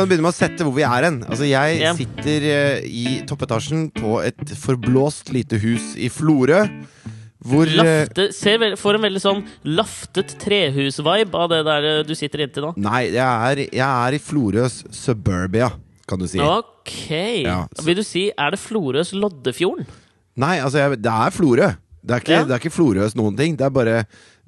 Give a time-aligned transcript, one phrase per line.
[0.00, 1.20] kan begynne med å sette hvor vi er hen.
[1.28, 6.64] Altså, jeg sitter eh, i toppetasjen på et forblåst lite hus i Florø.
[7.40, 9.38] Hvor eh, Lafte, ser vel, får en veldig sånn
[9.72, 12.72] laftet trehus-vibe av det der eh, du sitter inntil nå.
[12.84, 15.70] Nei, jeg er, jeg er i Florøs suburbia,
[16.10, 16.42] kan du si.
[16.44, 16.98] Ok.
[17.46, 19.88] Ja, Vil du si er det Florøs Loddefjorden?
[20.40, 21.70] Nei, altså, jeg, det er Florø.
[22.00, 22.44] Det er ikke, Ja.
[22.48, 23.56] det er ikke Florøs noen ting.
[23.60, 23.96] Det er bare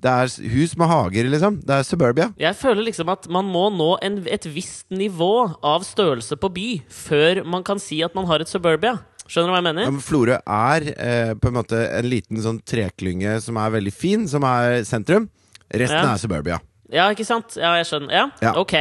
[0.02, 1.60] Det er hus med hager, liksom.
[1.62, 2.24] Det er suburbia.
[2.42, 5.28] Jeg føler liksom at man må nå en, et visst nivå
[5.62, 8.96] av størrelse på by før man kan si at man har et suburbia.
[9.30, 9.92] Skjønner du hva jeg Ja, mener?
[9.94, 14.26] men Florø er eh, på en måte en liten sånn treklynge som er veldig fin,
[14.28, 15.28] som er sentrum.
[15.72, 16.12] Resten Ja.
[16.12, 16.58] er suburbia.
[16.92, 17.54] Ja, ikke sant?
[17.56, 18.10] Ja, jeg skjønner.
[18.12, 18.52] Ja, Ja.
[18.58, 18.74] ok.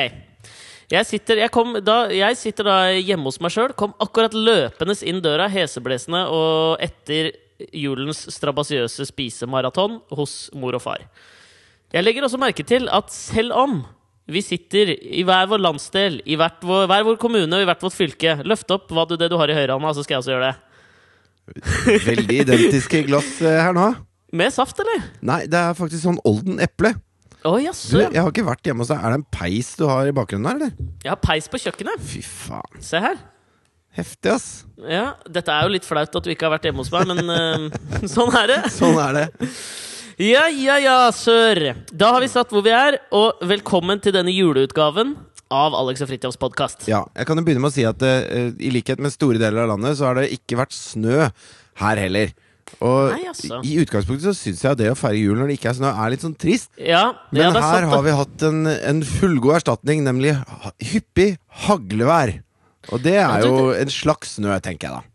[0.92, 4.98] Jeg sitter, jeg, kom, da, jeg sitter da hjemme hos meg sjøl, kom akkurat løpende
[5.08, 7.30] inn døra, heseblesende, og etter
[7.76, 11.06] julens strabasiøse spisemaraton hos mor og far.
[11.92, 13.82] Jeg legger også merke til at selv om
[14.32, 17.98] vi sitter i hver vår landsdel, i vår, hver vår kommune og i hvert vårt
[17.98, 20.68] fylke Løft opp du, det du har i høyrehånda, så skal jeg også gjøre det.
[22.12, 23.90] Veldig identiske glass eh, her nå.
[24.32, 25.10] Med saft, eller?
[25.28, 26.94] Nei, det er faktisk sånn Olden eple.
[27.42, 29.02] Å Du, jeg har ikke vært hjemme hos deg.
[29.02, 30.90] Er det en peis du har i bakgrunnen her, eller?
[31.02, 32.04] Jeg har peis på kjøkkenet.
[32.06, 32.84] Fy faen.
[32.86, 33.18] Se her.
[33.92, 34.48] Heftig, ass.
[34.88, 37.28] Ja, Dette er jo litt flaut at du ikke har vært hjemme hos meg, men
[37.28, 38.60] uh, sånn er det.
[38.80, 39.26] Sånn er det.
[40.22, 41.60] Ja, ja, ja, sør.
[41.92, 45.16] Da har vi satt hvor vi er, og velkommen til denne juleutgaven
[45.52, 46.86] av Alex og Fridtjofs podkast.
[46.88, 49.66] Ja, jeg kan jo begynne med å si at uh, i likhet med store deler
[49.66, 51.28] av landet, så har det ikke vært snø
[51.82, 52.32] her heller.
[52.80, 53.60] Og Nei, altså.
[53.68, 55.92] i utgangspunktet så syns jeg at det å feire jul når det ikke er snø,
[55.92, 56.72] er litt sånn trist.
[56.80, 60.38] Ja, Men er her sant, har vi hatt en, en fullgod erstatning, nemlig
[60.94, 61.34] hyppig
[61.66, 62.38] haglevær.
[62.92, 65.12] Og det er jo en slags snø, tenker jeg da.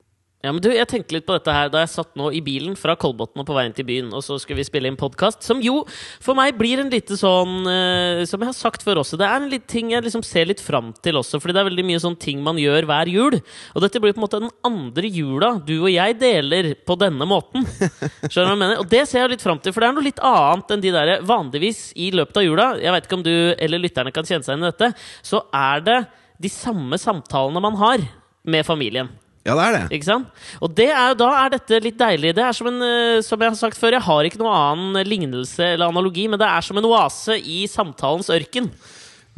[0.47, 2.77] Ja, men du, Jeg tenkte litt på dette her da jeg satt nå i bilen
[2.79, 5.63] fra Kolbotn og på veien til byen, og så skulle vi spille inn podkast, som
[5.65, 5.81] jo
[6.23, 9.41] for meg blir en lite sånn eh, Som jeg har sagt før også, det er
[9.41, 12.03] en litt ting jeg liksom ser litt fram til også, fordi det er veldig mye
[12.05, 13.39] sånn ting man gjør hver jul.
[13.75, 17.27] Og dette blir på en måte den andre jula du og jeg deler på denne
[17.27, 17.67] måten.
[18.31, 18.83] Skjønner du hva jeg mener?
[18.85, 20.95] Og det ser jeg litt fram til, for det er noe litt annet enn de
[20.95, 24.47] derre Vanligvis i løpet av jula, jeg vet ikke om du eller lytterne kan kjenne
[24.47, 24.93] seg igjen i dette,
[25.27, 25.99] så er det
[26.43, 28.03] de samme samtalene man har
[28.47, 29.09] med familien.
[29.47, 29.83] Ja, det er det.
[29.95, 30.45] Ikke sant?
[30.59, 32.33] Og det er, da er dette litt deilig.
[32.35, 35.07] Det er som en, eh, som jeg har sagt før, jeg har ikke noen annen
[35.07, 38.73] lignelse eller analogi, men det er som en oase i samtalens ørken.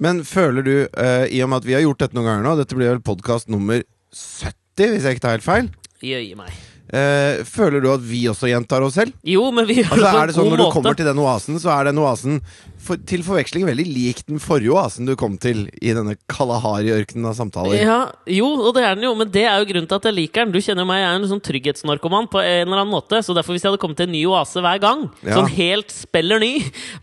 [0.01, 2.55] Men føler du, uh, i og med at vi har gjort dette noen ganger nå,
[2.61, 3.83] dette blir vel podkast nummer
[4.15, 6.55] 70, hvis jeg ikke tar helt feil, Jøye meg.
[6.89, 9.13] Uh, føler du at vi også gjentar oss selv?
[9.27, 10.97] Jo, men vi gjør Altså det på er det en sånn god Når du kommer
[10.97, 12.39] til den oasen, så er den oasen
[12.83, 17.35] for, til forveksling veldig lik den forrige oasen du kom til i denne Kalahari-ørkenen av
[17.39, 17.77] samtaler.
[17.83, 17.99] Ja,
[18.31, 20.45] jo, og det er den jo, men det er jo grunnen til at jeg liker
[20.47, 20.55] den.
[20.55, 23.21] Du kjenner meg, jeg er en sånn trygghetsnarkoman på en eller annen måte.
[23.27, 25.35] Så derfor hvis jeg hadde kommet til en ny oase hver gang, Ja.
[25.39, 26.53] sånn helt speller ny,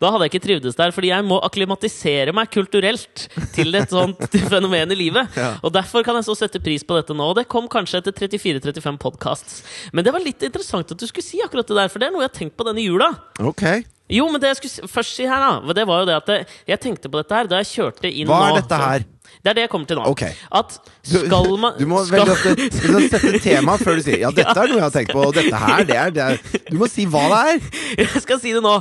[0.02, 0.94] da hadde jeg ikke trivdes der.
[0.96, 4.22] Fordi jeg må akklimatisere meg kulturelt til et sånt
[4.52, 5.36] fenomen i livet.
[5.38, 5.54] Ja.
[5.66, 7.32] Og derfor kan jeg så sette pris på dette nå.
[7.32, 9.62] Og det kom kanskje etter 34-35 podcasts.
[9.94, 12.16] Men det var litt interessant at du skulle si akkurat det der, for det er
[12.16, 13.12] noe jeg har tenkt på denne jula.
[13.44, 13.64] Ok,
[14.12, 16.28] Jo, men det jeg skulle først si her, da, det var jo det at
[16.70, 19.06] jeg, tenkte på dette her da jeg kjørte inn Hva er dette her?
[19.42, 20.04] Det er det jeg kommer til nå.
[20.14, 20.22] Ok.
[20.54, 24.30] At skal man du må skal, veldig ofte du sette tema før du sier Ja,
[24.34, 26.78] dette er noe jeg har tenkt på, og dette her, det er, det er Du
[26.82, 27.70] må si hva det er!
[28.06, 28.76] Jeg skal si det nå.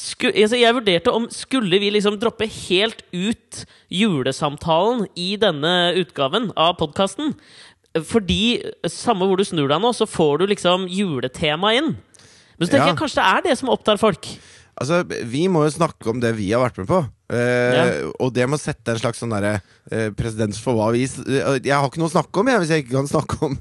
[0.00, 6.50] Sku, altså jeg vurderte om skulle vi liksom droppe helt ut julesamtalen i denne utgaven
[6.56, 7.34] av podkasten.
[8.06, 11.96] Fordi samme hvor du snur deg nå, så får du liksom juletema inn.
[12.56, 12.92] Men så tenker Ja.
[12.92, 14.28] jeg kanskje det er det som opptar folk.
[14.80, 17.00] Altså, Vi må jo snakke om det vi har vært med på.
[17.30, 17.84] Eh, Ja.
[18.18, 19.60] Og det må sette en slags sånn derre
[19.92, 22.72] eh, presedens for hva vi eh, Jeg har ikke noe å snakke om, jeg, hvis
[22.74, 23.58] jeg ikke kan snakke om,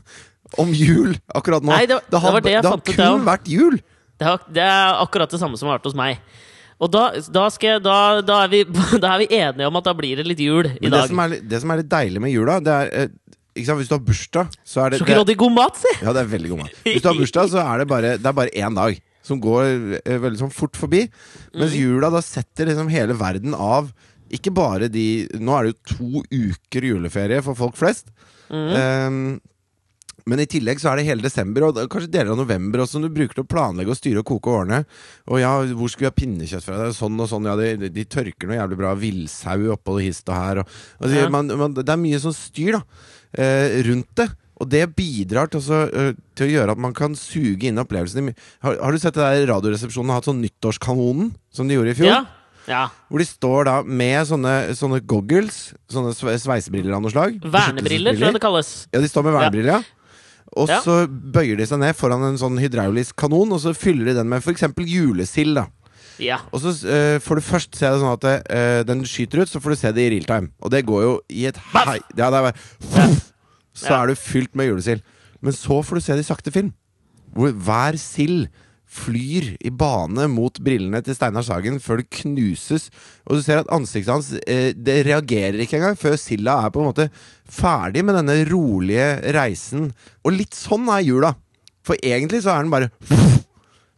[0.63, 1.73] om jul akkurat nå.
[1.75, 3.79] Nei, det var- det har, det jeg har ut, kun jeg vært jul!
[4.19, 6.17] Det, har, det er akkurat det samme som har vært hos meg.
[6.79, 7.03] Og da,
[7.35, 8.63] da, skal jeg, da, da, er vi,
[9.03, 11.09] da er vi enige om at da blir det litt jul i Men det dag.
[11.11, 13.09] som, er, det som er litt deilig med jula, det er eh,
[13.59, 15.93] ikke sant, Hvis du har bursdag, så er det, det Sjokolade i god mat, si!
[15.99, 16.79] Ja, det er veldig god mat.
[16.87, 19.99] Hvis du har bursdag, så er det bare Det er bare én dag som går
[20.05, 21.03] eh, veldig sånn fort forbi.
[21.55, 21.79] Mens Mm.
[21.81, 23.91] jula, da setter liksom hele verden av
[24.31, 28.11] ikke bare de Nå er det jo to uker juleferie for folk flest.
[28.49, 28.73] Mm.
[28.77, 29.39] Ehm,
[30.29, 33.01] men i tillegg så er det hele desember og kanskje deler av november også, som
[33.01, 34.83] du bruker til å planlegge og styre og koke årene.
[35.27, 36.77] Og ja, hvor skulle vi ha pinnekjøtt fra?
[36.77, 38.91] Det er sånn og sånn, ja, de, de tørker noe jævlig bra.
[38.99, 40.61] Villsau oppå hist og her.
[40.61, 40.67] Og,
[41.01, 41.29] altså, Ja.
[41.33, 42.83] man, man, det er mye sånn styr da
[43.33, 44.29] eh, rundt det.
[44.59, 48.33] Og det bidrar til, også, til å gjøre at man kan suge inn opplevelsene.
[48.65, 51.99] Har, har du sett det der Radioresepsjonen har hatt sånn nyttårskanonen som de gjorde i
[52.01, 52.09] fjor?
[52.11, 52.19] Ja.
[52.67, 52.81] ja.
[53.07, 55.61] Hvor de står da med sånne, sånne goggles,
[55.91, 57.39] sånne sveisebriller av noe slag.
[57.45, 58.73] Vernebriller, tror jeg det kalles.
[58.91, 59.95] Ja, de står med vernebriller, ja.
[60.57, 60.79] Og Ja.
[60.81, 64.31] så bøyer de seg ned foran en sånn hydraulisk kanon, og så fyller de den
[64.31, 64.65] med f.eks.
[64.81, 65.55] julesild.
[65.61, 65.67] da
[66.19, 66.39] Ja.
[66.51, 69.61] Og så uh, får du først se det sånn at uh, den skyter ut, så
[69.61, 70.51] får du se det i real time.
[70.59, 71.99] Og det går jo i et hei...
[72.17, 73.13] Ja, det er bare
[73.75, 74.03] Så Ja.
[74.03, 75.01] er du fylt med julesild.
[75.41, 76.73] Men så får du se det i sakte film.
[77.33, 78.47] Hvor hver sild
[78.89, 82.89] flyr i bane mot brillene til Steinar Sagen før det knuses.
[83.27, 86.81] Og du ser at ansiktet hans eh, Det reagerer ikke engang før silda er på
[86.81, 87.09] en måte
[87.47, 89.91] ferdig med denne rolige reisen.
[90.25, 91.35] Og litt sånn er jula.
[91.85, 92.89] For egentlig så er den bare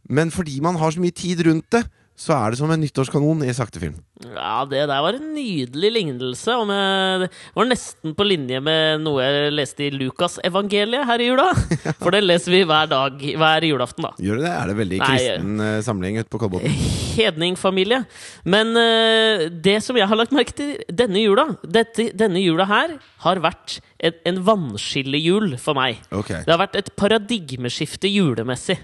[0.09, 1.85] Men fordi man har så mye tid rundt det,
[2.22, 3.96] så er det som en nyttårskanon i sakte film.
[4.22, 6.54] Ja, det der var en nydelig lignelse.
[6.54, 11.30] Og med, det var nesten på linje med noe jeg leste i Lukasevangeliet her i
[11.31, 11.48] jula.
[12.04, 14.13] For det leser vi hver dag, hver julaften, da.
[14.22, 14.54] Gjør det det?
[14.54, 16.78] Er det veldig Nei, kristen eh, samling ute på Kolbotn?
[17.16, 18.04] Hedningfamilie.
[18.46, 22.96] Men uh, det som jeg har lagt merke til denne jula dette, Denne jula her
[23.25, 26.02] har vært en, en vannskillejul for meg.
[26.14, 26.46] Okay.
[26.46, 28.78] Det har vært et paradigmeskifte julemessig.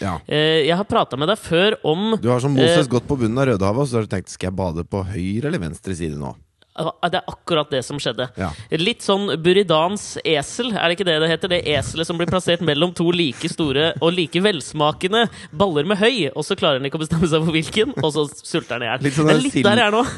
[0.00, 0.16] Ja.
[0.26, 2.90] Eh, jeg har prata med deg før om Du har som Moses Eh.
[2.92, 5.46] gått på bunnen av Rødehavet, og så har du tenkt skal jeg bade på høyre
[5.50, 6.34] eller venstre side nå?
[6.78, 8.28] Ah, Det er akkurat det som skjedde.
[8.38, 8.52] Ja.
[8.78, 11.48] Litt sånn Buridans esel, er det ikke det det heter?
[11.50, 16.30] Det eselet som blir plassert mellom to like store og like velsmakende baller med høy,
[16.36, 18.90] og så klarer han ikke å bestemme seg for hvilken, og så sulter han i
[18.92, 19.02] hjel.
[19.08, 19.42] Litt sånn den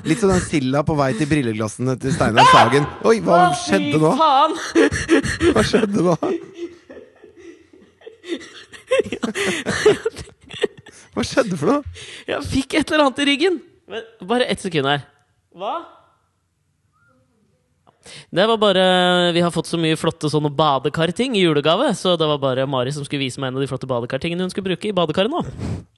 [0.04, 2.84] litt som den silda på vei til brilleglassene til Steinar Sagen.
[3.08, 4.12] Oi, hva skjedde nå?
[5.56, 6.16] Hva skjedde nå?
[11.14, 12.02] Hva skjedde for noe?
[12.28, 13.56] Jeg fikk et eller annet i ryggen!
[13.90, 15.00] Men, bare ett sekund her.
[15.56, 15.74] Hva?
[18.30, 22.28] Det var bare Vi har fått så mye flotte sånne badekarting i julegave, så det
[22.30, 24.88] var bare Mari som skulle vise meg en av de flotte badekartingene hun skulle bruke
[24.88, 25.42] i badekaret nå.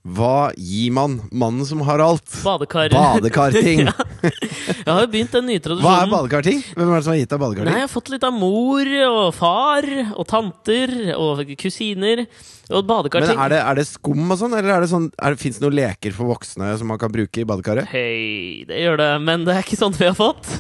[0.03, 2.27] Hva gir man mannen som har alt?
[2.43, 2.91] Badekar.
[2.91, 3.85] Badekarting.
[4.83, 5.85] Jeg har jo begynt den nye tradisjonen.
[5.87, 6.63] Hva er badekarting?
[6.75, 7.71] Hvem er det som har gitt deg badekarting?
[7.71, 12.25] Nei, jeg har fått litt av mor og far og tanter og kusiner.
[12.73, 13.39] Og Men badekarting.
[13.47, 15.09] er det, er det skum og sånn, eller er det sånn,
[15.39, 17.91] fins det noen leker for voksne som man kan bruke i badekaret?
[17.95, 20.51] Hei, det gjør det, men det er ikke sånt vi har fått.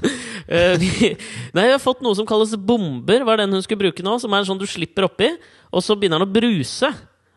[0.42, 1.12] Eh, vi,
[1.54, 4.18] nei, vi har fått noe som kalles bomber, var den hun skulle bruke nå.
[4.22, 5.30] Som er sånn du slipper oppi,
[5.70, 6.90] og så begynner den å bruse.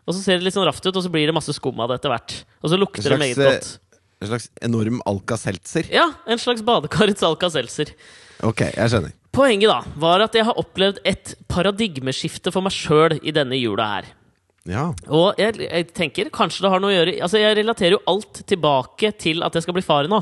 [0.06, 1.90] Og så ser det litt sånn raft ut, og så blir det masse skum av
[1.90, 2.34] det etter hvert.
[2.62, 3.70] Og så lukter det meget godt.
[4.22, 5.88] En slags enorm Alka-Seltzer?
[5.92, 7.90] Ja, en slags badekarets Alka-Seltzer.
[8.46, 9.12] Ok, jeg skjønner.
[9.36, 13.88] Poenget da var at jeg har opplevd et paradigmeskifte for meg sjøl i denne jula
[13.96, 14.08] her.
[14.66, 14.86] Ja.
[15.12, 18.40] Og jeg, jeg tenker kanskje det har noe å gjøre Altså Jeg relaterer jo alt
[18.50, 20.18] tilbake til at jeg skal bli far nå.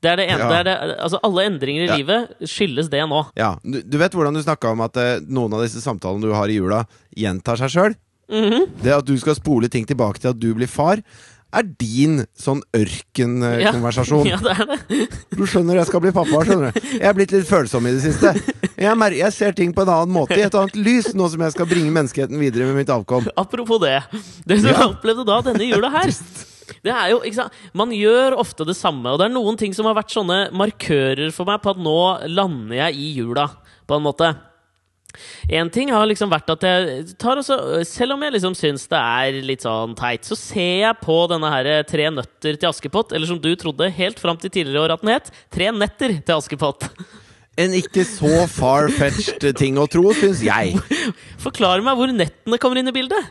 [0.00, 0.48] Det er det ene, Ja.
[0.48, 1.96] det er det, altså Alle endringer i Ja.
[2.00, 3.20] livet skyldes det nå.
[3.36, 3.50] ja.
[3.60, 6.48] Du, du vet hvordan du snakka om at uh, noen av disse samtalene du har
[6.48, 7.94] i jula, gjentar seg sjøl?
[8.30, 8.68] Mhm.
[8.82, 11.02] Det at du skal spole ting tilbake til at du blir far,
[11.54, 14.26] er din sånn ørkenkonversasjon.
[14.32, 15.08] Ja, det er det.
[15.36, 16.40] Du skjønner, jeg skal bli pappa.
[16.46, 18.32] skjønner du Jeg er blitt litt følsom i det siste.
[18.74, 21.54] Jeg, jeg ser ting på en annen måte, i et annet lys, nå som jeg
[21.54, 23.28] skal bringe menneskeheten videre med mitt avkom.
[23.38, 24.00] Apropos det.
[24.46, 24.80] Det som Ja.
[24.80, 26.10] jeg opplevde da denne jula her
[26.84, 27.52] det er jo, ikke sant?
[27.76, 31.32] Man gjør ofte det samme, og det er noen ting som har vært sånne markører
[31.32, 31.96] for meg på at nå
[32.32, 33.50] lander jeg i jula,
[33.84, 34.30] på en måte.
[35.48, 39.00] En ting har liksom vært at jeg tar også Selv om jeg liksom syns det
[39.00, 43.30] er litt sånn teit, så ser jeg på denne her Tre nøtter til Askepott, eller
[43.30, 46.88] som du trodde helt fram til tidligere år at den het, Tre netter til Askepott.
[47.60, 50.74] En ikke så far-fetched ting å tro, syns jeg.
[51.44, 53.30] Forklar meg hvor nettene kommer inn i bildet.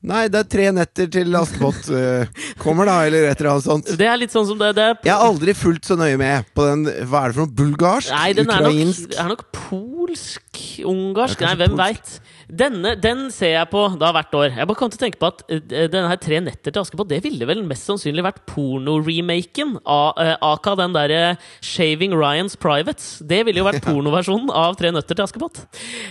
[0.00, 3.90] Nei, det er tre netter til Askepott uh, kommer, da, eller et eller annet sånt.
[4.00, 6.64] Det er litt sånn som det, det Jeg har aldri fulgt så nøye med på
[6.64, 7.52] den Hva er det for noe?
[7.58, 8.14] Bulgarsk?
[8.14, 10.62] Nei, den er nok, er nok polsk?
[10.88, 11.44] Ungarsk?
[11.44, 12.14] Nei, hvem veit.
[12.50, 14.48] Denne den ser jeg på da hvert år.
[14.56, 17.08] Jeg bare kom til å tenke på at eh, denne her Tre netter til Askepott
[17.10, 21.20] Det ville vel mest sannsynlig vært pornoremaken av uh, aka den derre
[21.64, 23.18] Shaving Ryans Privates.
[23.24, 25.62] Det ville jo vært pornoversjonen av Tre nøtter til Askepott.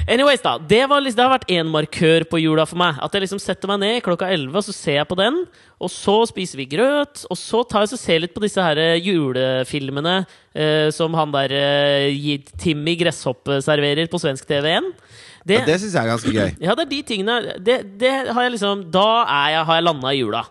[0.07, 0.57] Anyways, da.
[0.59, 2.99] Det, var, liksom- det har vært én markør på jula for meg.
[3.03, 5.43] At jeg liksom setter meg ned klokka 11, og så ser jeg på den.
[5.79, 8.63] Og så spiser vi grøt, og så tar jeg så ser jeg litt på disse
[8.63, 10.15] her eh, julefilmene
[10.51, 14.91] eh, som han der eh, Timmy Gresshoppe serverer på svensk TV1.
[15.45, 16.51] Det, Ja, det syns jeg er ganske gøy.
[16.59, 19.83] ja, det er de tingene det, det har jeg liksom Da er jeg, har jeg
[19.87, 20.43] landa i jula.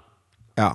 [0.58, 0.72] Ja.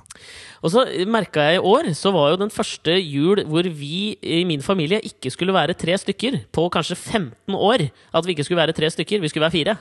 [0.64, 4.44] Og så merka jeg i år, så var jo den første jul hvor vi i
[4.48, 7.84] min familie ikke skulle være tre stykker på kanskje 15 år.
[8.14, 9.76] At vi ikke skulle være tre stykker, vi skulle være fire.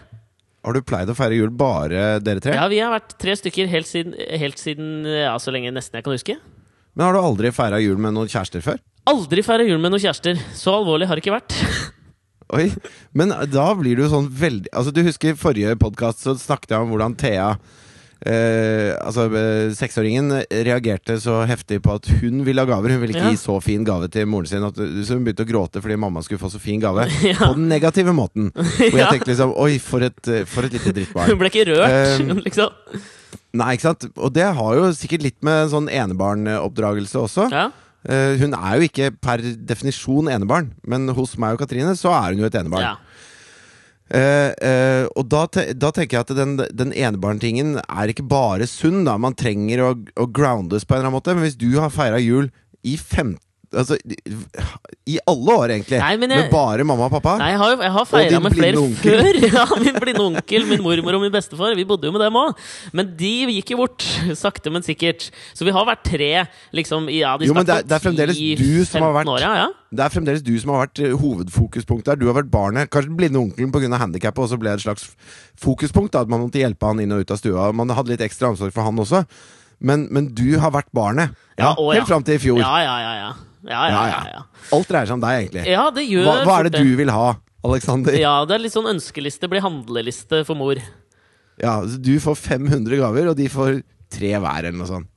[0.64, 2.54] Har du pleid å feire jul bare dere tre?
[2.56, 6.04] Ja, vi har vært tre stykker helt siden, helt siden ja, så lenge nesten jeg
[6.06, 6.36] kan huske.
[6.96, 8.78] Men har du aldri feira jul med noen kjærester før?
[9.08, 10.40] Aldri feira jul med noen kjærester.
[10.56, 11.56] Så alvorlig har det ikke vært.
[12.54, 12.68] Oi,
[13.18, 16.92] Men da blir du sånn veldig Altså Du husker forrige podkast så snakket jeg om
[16.94, 17.48] hvordan Thea
[18.26, 20.30] eh, Altså eh, seksåringen
[20.68, 22.94] reagerte så heftig på at hun ville ha gaver.
[22.96, 23.34] Hun ville ikke Ja.
[23.34, 24.64] gi så fin gave til moren sin.
[24.64, 27.08] At, så hun begynte å gråte fordi mamma skulle få så fin gave.
[27.34, 27.40] Ja.
[27.42, 28.52] På den negative måten.
[28.56, 29.10] Og jeg Ja.
[29.12, 31.34] tenkte liksom Oi, for et, eh, for et lite drittbarn.
[31.34, 32.70] Hun ble ikke rørt, Um, liksom.
[33.54, 34.08] Nei, ikke sant?
[34.18, 37.50] Og det har jo sikkert litt med sånn enebarnoppdragelse også.
[37.54, 37.68] Ja.
[38.04, 42.34] Eh, hun er jo ikke per definisjon enebarn, men hos meg og Katrine så er
[42.34, 42.92] hun jo et enebarn.
[42.92, 42.98] ja.
[44.14, 48.68] Uh, uh, og da, te da tenker jeg at den, den enebarntingen er ikke bare
[48.70, 49.00] sunn.
[49.08, 49.88] da Man trenger å,
[50.20, 51.34] å groundes på en eller annen måte.
[51.34, 52.52] Men hvis du har feira jul
[52.86, 53.40] i 15
[53.74, 53.98] Altså,
[55.10, 55.98] i alle år, egentlig.
[56.00, 57.38] Nei, men jeg- med bare mamma og pappa.
[57.42, 59.20] Nei, jeg har, jeg har feira med flere onkel.
[59.20, 59.40] før.
[59.54, 61.76] Ja, Min blinde onkel, min mormor og min bestefar.
[61.76, 62.54] Vi bodde jo med dem òg.
[62.94, 64.06] Men de gikk jo bort,
[64.44, 65.30] sakte, men sikkert.
[65.58, 66.30] Så vi har vært tre,
[66.74, 67.10] liksom.
[67.12, 69.54] Ja, de Jo, men det er- det er fremdeles du som har vært- år, ja,
[69.64, 69.70] ja.
[69.94, 72.16] Det er fremdeles du som har vært eh, hovedfokuspunktet her.
[72.18, 72.90] Du har vært barnet.
[72.90, 73.98] Kanskje den blinde onkelen pga.
[74.02, 75.10] handikappet også ble et slags
[75.62, 76.12] fokuspunkt.
[76.14, 77.72] da At man måtte hjelpe han inn og ut av stua.
[77.74, 79.26] Man hadde litt ekstra omsorg for han også.
[79.84, 81.36] Men, men du har vært barnet.
[81.60, 82.58] Ja, å, Helt fram til i fjor.
[82.62, 83.14] Ja, ja, ja.
[83.28, 83.34] ja.
[83.64, 84.42] Ja, ja, ja, ja.
[84.76, 85.64] Alt dreier seg om deg, egentlig.
[85.72, 87.30] ja det gjør Hva, hva er det du vil ha,
[87.64, 88.18] Alexander?
[88.18, 88.22] Ja.
[88.26, 90.82] Ja, det er litt sånn ønskeliste blir handleliste for mor.
[91.62, 93.82] Ja, Du får 500 gaver, og de får
[94.14, 95.10] tre hver, eller noe sånt.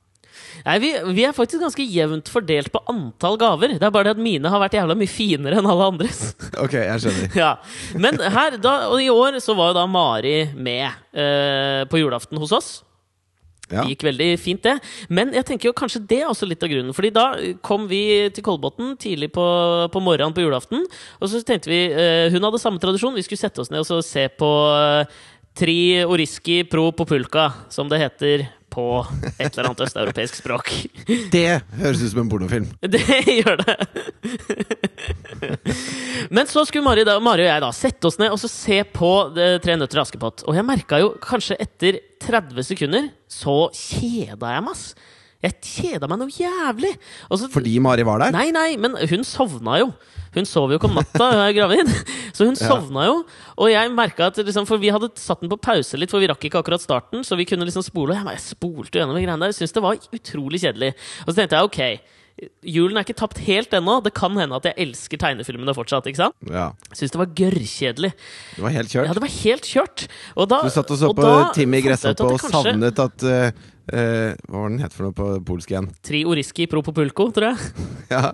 [0.65, 3.75] Nei, vi, vi er faktisk ganske jevnt fordelt på antall gaver.
[3.77, 6.21] Det er bare det at mine har vært jævla mye finere enn alle andres.
[6.63, 7.35] Ok, jeg skjønner.
[7.37, 7.51] ja.
[7.99, 12.39] Men her, da, og i år så var jo da Mari med eh, på julaften
[12.41, 12.69] hos oss.
[13.67, 13.83] Ja.
[13.83, 14.77] Det gikk veldig fint, det.
[15.11, 16.95] Men jeg tenker jo kanskje det er også litt av grunnen.
[16.95, 17.25] Fordi da
[17.65, 18.01] kom vi
[18.33, 19.47] til Kolbotn tidlig på,
[19.91, 20.85] på morgenen på julaften.
[21.19, 23.17] Og så tenkte vi uh, Hun hadde samme tradisjon.
[23.17, 25.19] Vi skulle sette oss ned og se på uh,
[25.57, 28.47] Tri Oriski pro populka, som det heter
[28.77, 28.85] på
[29.39, 30.69] et eller annet østeuropeisk språk.
[31.33, 32.67] Det høres ut som en pornofilm.
[32.97, 33.77] Det gjør det.
[36.29, 38.81] Men så skulle Mari, da, Mari og jeg da sette oss ned og så se
[38.93, 40.45] på eh, Tre nøtter til Askepott.
[40.45, 45.16] Og jeg merka jo kanskje etter 30 sekunder så kjeda jeg meg, ass.
[45.43, 46.95] Jeg kjeda meg noe jævlig.
[47.29, 48.31] Så, Fordi Mari var der?
[48.33, 49.91] Nei, nei, men hun sovna jo.
[50.33, 51.91] Hun sov jo ikke om natta, hun er gravid.
[52.35, 52.67] Så hun Ja.
[52.71, 53.19] sovna jo.
[53.57, 56.27] Og jeg merka at liksom, For vi hadde satt den på pause litt, for vi
[56.29, 57.21] rakk ikke akkurat starten.
[57.25, 58.17] Så vi kunne liksom spole.
[58.17, 59.53] Jeg, jeg spolte gjennom de greiene der.
[59.55, 60.91] Syntes det var utrolig kjedelig.
[61.25, 61.79] Og så tenkte jeg ok,
[62.69, 63.95] julen er ikke tapt helt ennå.
[64.05, 66.05] Det kan hende at jeg elsker tegnefilmene fortsatt.
[66.09, 66.37] ikke sant?
[66.49, 66.67] Ja.
[66.97, 68.11] Syns det var gørrkjedelig.
[68.57, 69.09] Det var helt kjørt?
[69.09, 70.05] Ja, det var helt kjørt.
[70.37, 74.33] Da, Du satt og så og på Timmy Gresshoppe og kanskje- savnet at eh, eh,
[74.47, 75.87] Hva var den het for noe på polsk igjen?
[76.05, 77.85] Tri Oriski pro populco, tror jeg.
[78.07, 78.31] Ja,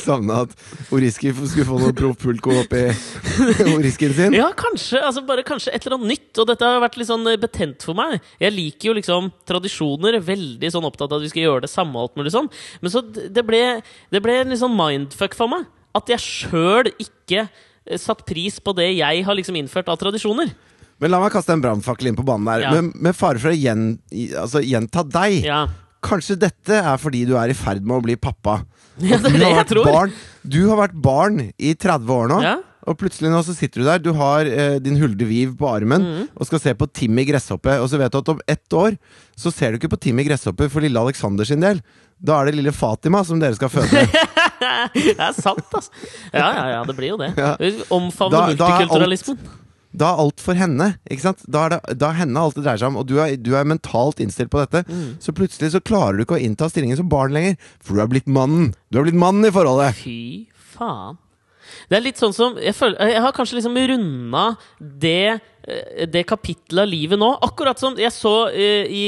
[0.00, 0.54] savna at
[0.96, 2.86] Oriski skulle få noe Propulko oppi
[3.76, 4.36] orisken sin?
[4.38, 4.96] Ja, kanskje.
[5.04, 6.30] altså bare kanskje et eller annet nytt.
[6.40, 8.16] Og dette har vært litt sånn eh, betent for meg.
[8.40, 10.16] Jeg liker jo liksom tradisjoner.
[10.24, 12.48] Veldig sånn opptatt av at vi skal gjøre det samme og alt mulig sånn.
[12.80, 13.60] Men så det ble,
[14.08, 15.68] det ble en litt sånn mindfuck for meg.
[15.96, 20.56] At jeg sjøl ikke eh, satt pris på det jeg har liksom innført av tradisjoner.
[21.00, 22.66] Men la meg kaste en brannfakkel inn på banen der.
[22.66, 22.72] Ja.
[22.76, 23.94] Men med fare for å gjen,
[24.38, 25.40] altså, gjenta deg.
[25.48, 25.64] Ja,
[26.00, 28.62] Kanskje dette er fordi du er i ferd med å bli pappa.
[29.04, 29.88] ja det er det jeg tror.
[29.88, 32.42] Barn, du har vært barn i 30 år nå.
[32.44, 32.56] Ja.
[32.88, 36.00] Og plutselig nå så sitter du der, du har eh, din Hulde Viv på armen
[36.00, 36.22] mm.
[36.32, 37.76] og skal se på Timmy Gresshoppe.
[37.84, 38.96] Og så vet du at om ett år
[39.38, 41.82] så ser du ikke på Timmy Gresshoppe for lille Alexander sin del.
[42.16, 44.04] Da er det lille Fatima som dere skal føde.
[44.94, 45.88] Det er sant, altså.
[46.32, 47.30] Ja, ja, ja, det blir jo det.
[47.38, 47.54] Ja.
[47.96, 49.38] Omfavne multikulturalismen.
[49.90, 50.92] Da er alt for henne.
[51.10, 51.42] ikke sant?
[51.50, 53.00] Da er det da er henne alt det dreier seg om.
[53.02, 54.84] Og du er, du er mentalt innstilt på dette.
[54.86, 55.16] Mm.
[55.22, 57.58] Så plutselig så klarer du ikke å innta stillingen som barn lenger.
[57.82, 58.70] For du er blitt mannen.
[58.90, 59.98] Du er blitt mannen i forholdet.
[59.98, 61.18] Fy faen.
[61.90, 64.44] Det er litt sånn som Jeg, føler, jeg har kanskje liksom runda
[64.78, 67.28] det, eh, det kapittelet av livet nå.
[67.46, 69.04] Akkurat som jeg så eh, i,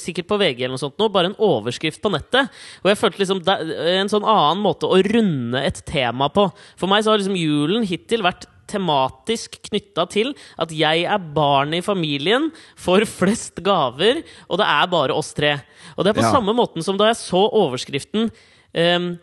[0.00, 2.52] sikkert på VG eller noe sånt nå, bare en overskrift på nettet.
[2.82, 6.48] Og jeg følte liksom en sånn annen måte å runde et tema på.
[6.80, 11.78] For meg så har liksom julen hittil vært tematisk knytta til at jeg er barnet
[11.78, 15.54] i familien, får flest gaver, og det er bare oss tre.
[15.96, 16.32] Og det er på Ja.
[16.32, 18.30] samme måten som da jeg så overskriften
[18.76, 19.18] um,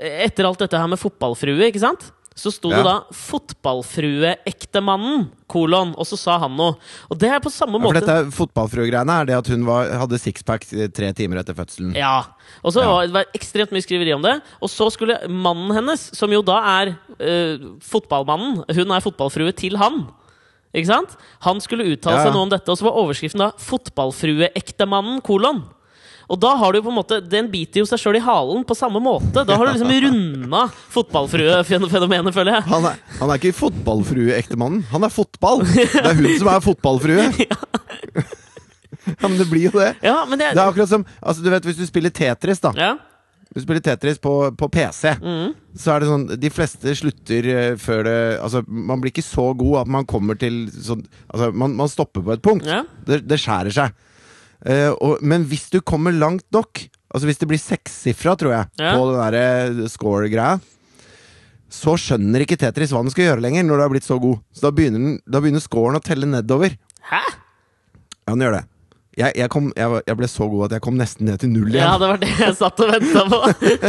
[0.00, 2.12] etter alt dette her med fotballfrue, ikke sant?
[2.38, 2.82] Så sto det Ja.
[2.84, 6.74] da 'Fotballfrueektemannen', kolon, og så sa han noe.
[7.10, 9.88] Og det er på samme Ja, for måte dette fotballfrue-greiene er det at hun var,
[9.90, 11.94] hadde sixpack tre timer etter fødselen.
[11.96, 12.22] Ja.
[12.64, 12.86] Og så Ja.
[12.86, 14.40] var det ekstremt mye skriveri om det.
[14.62, 19.76] Og så skulle mannen hennes, som jo da er eh, fotballmannen Hun er fotballfrue til
[19.80, 20.06] han.
[20.74, 21.16] Ikke sant?
[21.46, 22.28] Han skulle uttale Ja, ja.
[22.28, 25.62] seg noe om dette, og så var overskriften da 'Fotballfrueektemannen', kolon.
[26.28, 28.76] Og da har du på en måte Den biter jo seg sjøl i halen på
[28.76, 29.46] samme måte.
[29.48, 32.66] Da har du liksom runda fotballfruefenomenet, føler jeg.
[32.68, 34.82] Han er, han er ikke fotballfrueektemannen.
[34.92, 35.64] Han er fotball!
[35.64, 37.30] Det er hun som er fotballfrue.
[39.08, 39.94] Ja, men det blir jo det.
[40.04, 42.72] Ja, men det Det er akkurat som altså, du vet, Hvis du spiller Tetris, da
[42.76, 42.90] ja.
[43.58, 45.52] Du spiller Tetris på, på PC, Mm.
[45.74, 49.48] så er det sånn De fleste slutter eh, før det Altså, man blir ikke så
[49.58, 52.68] god at man kommer til sånn Altså, man, man stopper på et punkt.
[52.70, 52.84] Ja.
[53.08, 53.96] Det, det skjærer seg.
[54.58, 56.80] Uh, og, men hvis du kommer langt nok,
[57.14, 58.94] altså hvis det blir sekssifra, tror jeg, Ja.
[58.96, 60.56] på den derre score-greia,
[61.70, 64.40] så skjønner ikke Tetris hva den skal gjøre lenger, når du har blitt så god.
[64.56, 66.74] Så da begynner, den, da begynner scoren å telle nedover.
[67.10, 67.20] Hæ?
[67.28, 68.64] Ja, den gjør det.
[69.18, 71.72] Jeg, jeg, kom, jeg, jeg ble så god at jeg kom nesten ned til null
[71.72, 71.82] igjen.
[71.82, 73.40] Ja, det var det jeg satt og venta på.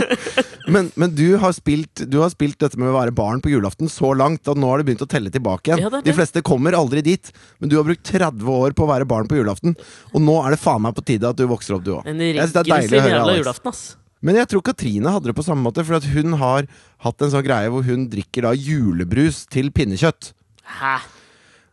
[0.74, 3.89] Men, men du, har spilt, du har spilt dette med å være barn på julaften
[3.89, 5.81] så langt at nå har det begynt å telle tilbake igjen.
[5.81, 6.12] Ja, det det.
[6.12, 9.25] De fleste kommer aldri dit, men du har brukt 30 år på å være barn
[9.25, 9.74] på julaften.
[10.13, 12.05] Og nå er det faen meg på tide at du vokser opp, du òg.
[12.05, 13.81] Det er deilig å høre, Alex.
[14.21, 16.67] Men jeg tror Katrine hadde det på samme måte, for hun har
[17.07, 20.33] hatt en sånn greie hvor hun drikker da julebrus til pinnekjøtt.
[20.77, 21.00] Hæ?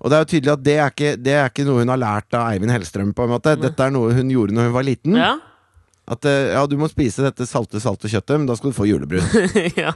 [0.07, 1.99] Og det er jo tydelig at det er ikke, det er ikke noe hun har
[1.99, 3.11] lært av Eivind Hellstrøm.
[3.11, 5.17] på en måte Dette er noe hun gjorde når hun var liten.
[5.19, 5.33] Ja?
[6.07, 8.87] At eh, ja, du må spise dette salte, salte kjøttet, men da skal du få
[8.87, 9.27] julebrus.
[9.83, 9.91] ja.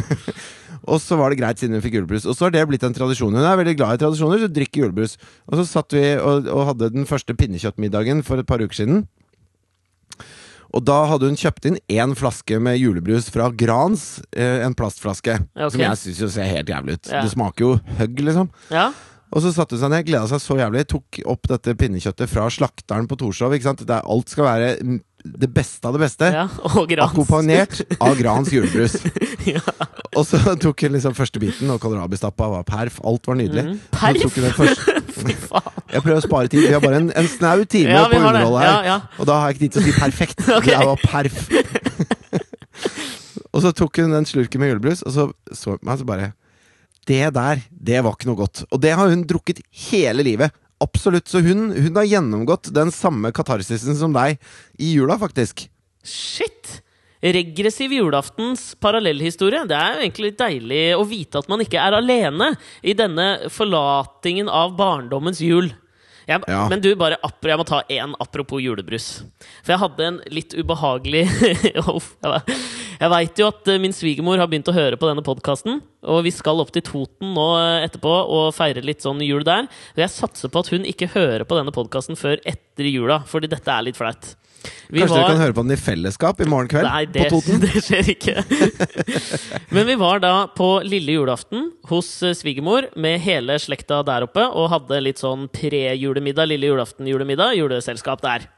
[0.88, 2.24] Og så var det greit siden hun fikk julebrus.
[2.24, 3.36] Og så har det blitt en tradisjon.
[3.36, 5.18] Hun er veldig glad i tradisjoner, så drikker julebrus.
[5.50, 9.04] Og så satt vi og, og hadde den første pinnekjøttmiddagen for et par uker siden.
[10.76, 14.06] Og da hadde hun kjøpt inn én flaske med julebrus fra Grans.
[14.32, 15.36] Eh, en plastflaske.
[15.52, 15.74] Okay.
[15.74, 17.12] Som jeg syns ser helt jævlig ut.
[17.12, 17.20] Ja.
[17.20, 18.50] Det smaker jo høgg, liksom.
[18.72, 18.88] ja.
[19.34, 22.46] Og så satte hun seg ned, gleda seg så jævlig, tok opp dette pinnekjøttet fra
[22.52, 23.52] slakteren på Torshov.
[23.56, 23.82] ikke sant?
[23.86, 26.28] Det er, alt skal være det beste av det beste.
[26.30, 26.44] ja.
[26.76, 27.10] Og Grans.
[27.10, 28.98] Akkompagnert av Grans julebrus.
[29.46, 29.60] Ja.
[30.18, 32.96] Og så tok hun liksom første biten, og kålrabistappa var perf.
[33.06, 33.62] Alt var nydelig.
[33.62, 33.76] Mm.
[33.94, 34.24] Perf?
[34.56, 35.76] første- Fy faen.
[35.92, 36.64] Jeg prøver å spare tid.
[36.66, 38.72] Vi har bare en, en snau time Ja, på underholdet her.
[38.72, 38.96] Ja, ja.
[39.22, 40.42] Og da har jeg ikke tid til å si perfekt.
[40.56, 40.74] okay.
[40.74, 41.38] Det var perf.
[43.54, 46.08] og så tok hun den slurken med julebrus, og så så hun på meg, så
[46.10, 46.28] bare
[47.06, 48.64] Det der, det var ikke noe godt.
[48.70, 50.54] Og det har hun drukket hele livet.
[50.82, 51.28] Absolutt.
[51.30, 54.40] Så hun, hun har gjennomgått den samme katarsisen som deg
[54.82, 55.68] i jula, faktisk.
[56.06, 56.82] Shit!
[57.26, 59.64] Regressiv julaftens parallellhistorie.
[59.66, 62.52] Det er jo egentlig litt deilig å vite at man ikke er alene
[62.84, 65.72] i denne forlatingen av barndommens jul.
[66.26, 66.64] Jeg, Ja.
[66.68, 69.22] Men du, bare jeg må ta én apropos julebrus.
[69.62, 71.22] For jeg hadde en litt ubehagelig
[71.76, 72.56] Jeg,
[72.96, 75.78] jeg veit jo at eh, min svigermor har begynt å høre på denne podkasten.
[76.06, 79.68] Og vi skal opp til Toten nå eh, etterpå og feire litt sånn jul der.
[79.94, 83.52] Og jeg satser på at hun ikke hører på denne podkasten før etter jula, fordi
[83.52, 84.34] dette er litt flaut.
[84.88, 86.88] Vi Kanskje dere kan høre på den i fellesskap i morgen kveld?
[86.88, 87.60] Nei, det, på Toten?
[87.64, 88.34] det skjer ikke.
[89.74, 94.44] Men vi var da på lille julaften hos eh, svigermor med hele slekta der oppe
[94.46, 98.50] og hadde litt sånn pre-julemiddag, lille julaften-julemiddag, juleselskap der.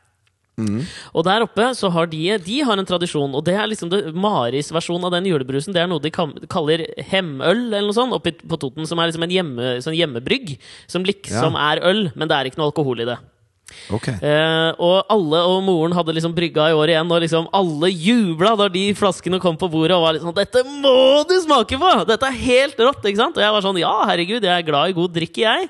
[1.15, 4.01] Og der oppe så har de De har en tradisjon, og det er liksom det
[4.15, 5.75] Maris versjon av den julebrusen.
[5.75, 8.89] Det er noe de kaller hemøl, eller noe sånt, oppe på Toten.
[8.89, 10.57] Som er liksom en hjemme, sånn hjemmebrygg.
[10.91, 13.19] Som liksom er øl, men det er ikke noe alkohol i det.
[13.93, 14.09] Ok.
[14.09, 18.55] Eh, og alle og moren hadde liksom brygga i år igjen, og liksom alle jubla
[18.59, 21.95] da de flaskene kom på bordet og var litt sånn 'Dette må du smake på!
[22.09, 23.37] Dette er helt rått!' ikke sant?
[23.37, 25.69] Og jeg var sånn 'Ja, herregud, jeg er glad i god drikk, jeg'.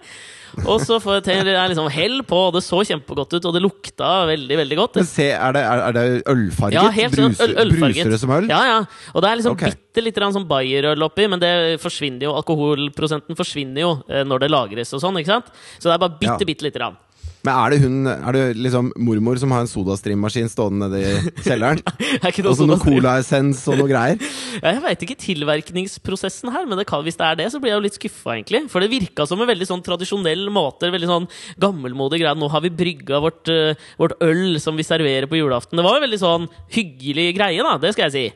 [0.66, 4.26] Og så får jeg liksom hell på, og det så kjempegodt ut, og det lukta
[4.30, 4.98] veldig, veldig godt.
[5.00, 6.78] Men se, er det, er, er det ølfarget?
[6.78, 8.10] Ja, helt sånn øl, ølfarget.
[8.14, 8.48] Det som øl?
[8.50, 8.78] Ja, ja.
[9.14, 9.76] Og det er liksom okay.
[9.76, 14.50] bitte litt sånn Bayer-øl oppi, men det forsvinner jo, alkoholprosenten forsvinner jo eh, når det
[14.54, 15.52] lagres og sånn, ikke sant?
[15.76, 16.48] Så det er bare bitte, Ja.
[16.48, 16.98] bitte lite grann.
[17.46, 21.30] Men er det hun Er det liksom mormor som har en sodastrimmaskin stående nede i
[21.46, 21.82] kjelleren?
[22.18, 24.18] Er Og så noe colaessens og noe greier?
[24.58, 27.70] Ja, jeg veit ikke tilverkningsprosessen her, men det kan, hvis det er det, så blir
[27.70, 28.64] jeg jo litt skuffa, egentlig.
[28.72, 31.28] For det virka som en veldig sånn tradisjonell måte, veldig sånn
[31.62, 32.34] gammelmodig greie.
[32.34, 35.78] Nå har vi brygga vårt, eh, vårt øl som vi serverer på julaften.
[35.78, 37.76] Det var jo veldig sånn hyggelig greie, da.
[37.78, 38.26] Det skal jeg si.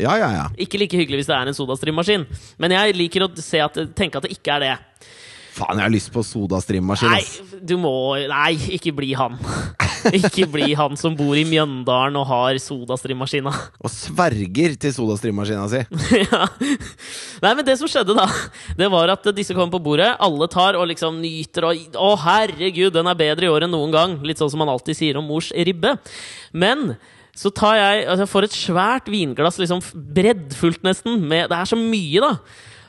[0.00, 0.46] Ja, ja, ja.
[0.62, 2.28] Ikke like hyggelig hvis det er en sodastrimmaskin.
[2.62, 4.76] Men jeg liker å se at, tenke at det ikke er det.
[5.52, 7.12] Faen, jeg har lyst på sodastrimmaskin.
[7.12, 7.92] Nei, du må
[8.30, 9.36] Nei, ikke bli han.
[10.16, 13.52] Ikke bli han som bor i Mjøndalen og har sodastrimmaskina.
[13.84, 15.82] Og sverger til sodastrimmaskina si.
[16.24, 16.40] ja.
[17.44, 18.26] Nei, men det som skjedde da,
[18.78, 20.08] det var at disse kom på bordet.
[20.24, 23.94] Alle tar og liksom nyter og Å, herregud, den er bedre i år enn noen
[23.94, 24.16] gang.
[24.26, 25.94] Litt sånn som man alltid sier om mors ribbe.
[26.56, 26.94] Men
[27.36, 29.84] så tar jeg altså jeg får et svært vinglass, liksom
[30.16, 31.20] breddfullt nesten.
[31.22, 32.34] Med, det er så mye, da.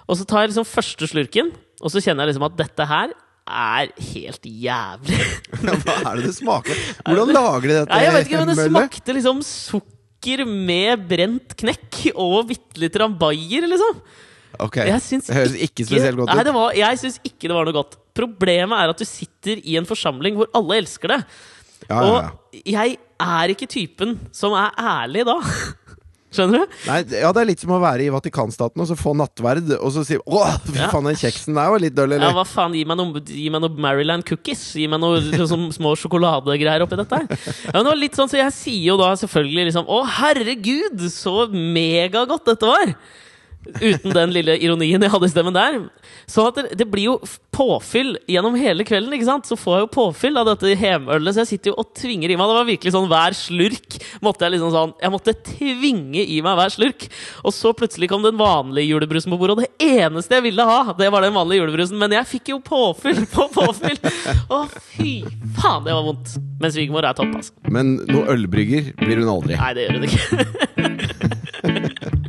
[0.07, 3.13] Og så tar jeg liksom første slurken, og så kjenner jeg liksom at dette her
[3.43, 5.21] er helt jævlig.
[5.83, 6.83] Hva er det det smaker?
[7.07, 7.89] Hvordan lager de dette?
[7.91, 12.95] Nei, jeg vet ikke, men det smakte liksom sukker med brent knekk og bitte litt
[13.19, 13.99] Bayer, liksom.
[14.63, 16.45] Ok, Det høres ikke spesielt godt Nei, ut.
[16.45, 17.97] det var, jeg syns ikke det var noe godt.
[18.15, 21.19] Problemet er at du sitter i en forsamling hvor alle elsker det.
[21.89, 22.03] Ja, ja, ja.
[22.53, 25.39] Og jeg er ikke typen som er ærlig da.
[26.33, 26.77] Skjønner du?
[26.89, 29.91] Nei, ja, det er litt som å være i Vatikanstaten og så få nattverd, og
[29.93, 30.87] så si Å, fy Ja.
[30.89, 33.61] faen, den kjeksen der var litt døll, Ja, hva faen, Gi meg noe, gi meg
[33.61, 34.63] noe Maryland cookies.
[34.79, 37.27] Gi meg noe liksom, små sjokoladegreier oppi dette her.
[37.29, 41.05] Ja, men det var litt sånn, Så jeg sier jo da selvfølgelig liksom Å, herregud,
[41.13, 42.95] så megagodt dette var!
[43.63, 45.79] Uten den lille ironien jeg hadde i stemmen der.
[46.29, 47.15] Så at det, det blir jo
[47.53, 49.13] påfyll gjennom hele kvelden.
[49.15, 49.47] ikke sant?
[49.47, 52.37] Så får jeg jo påfyll av dette hemølet, så jeg sitter jo og tvinger i
[52.39, 52.47] meg.
[52.49, 53.91] Det var virkelig sånn hver slurk
[54.23, 57.01] måtte jeg liksom sånn Jeg måtte tvinge i meg hver slurk.
[57.43, 59.71] Og så plutselig kom den vanlige julebrusen på bordet, og det
[60.03, 61.97] eneste jeg ville ha, det var den vanlige julebrusen.
[62.01, 63.99] Men jeg fikk jo påfyll på påfyll!
[64.53, 64.55] Å,
[64.93, 65.11] fy
[65.59, 66.27] faen, det var vondt.
[66.61, 67.51] Men svigermor er topp, altså.
[67.73, 69.53] Men noe ølbrygger blir hun aldri.
[69.59, 70.27] Nei, det gjør hun ikke.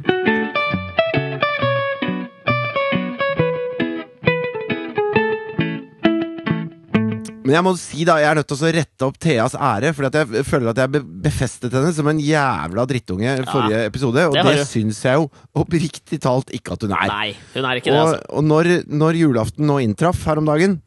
[7.45, 10.09] Men jeg må si da, jeg er nødt til å rette opp Theas ære, Fordi
[10.09, 14.25] at jeg føler at jeg befestet henne som en jævla drittunge i forrige episode.
[14.31, 15.29] Og det det, syns jeg jo
[15.61, 17.13] oppriktig talt ikke at hun er.
[17.13, 18.25] Nei, hun er ikke det, altså.
[18.33, 20.81] og når, når julaften nå inntraff her om dagen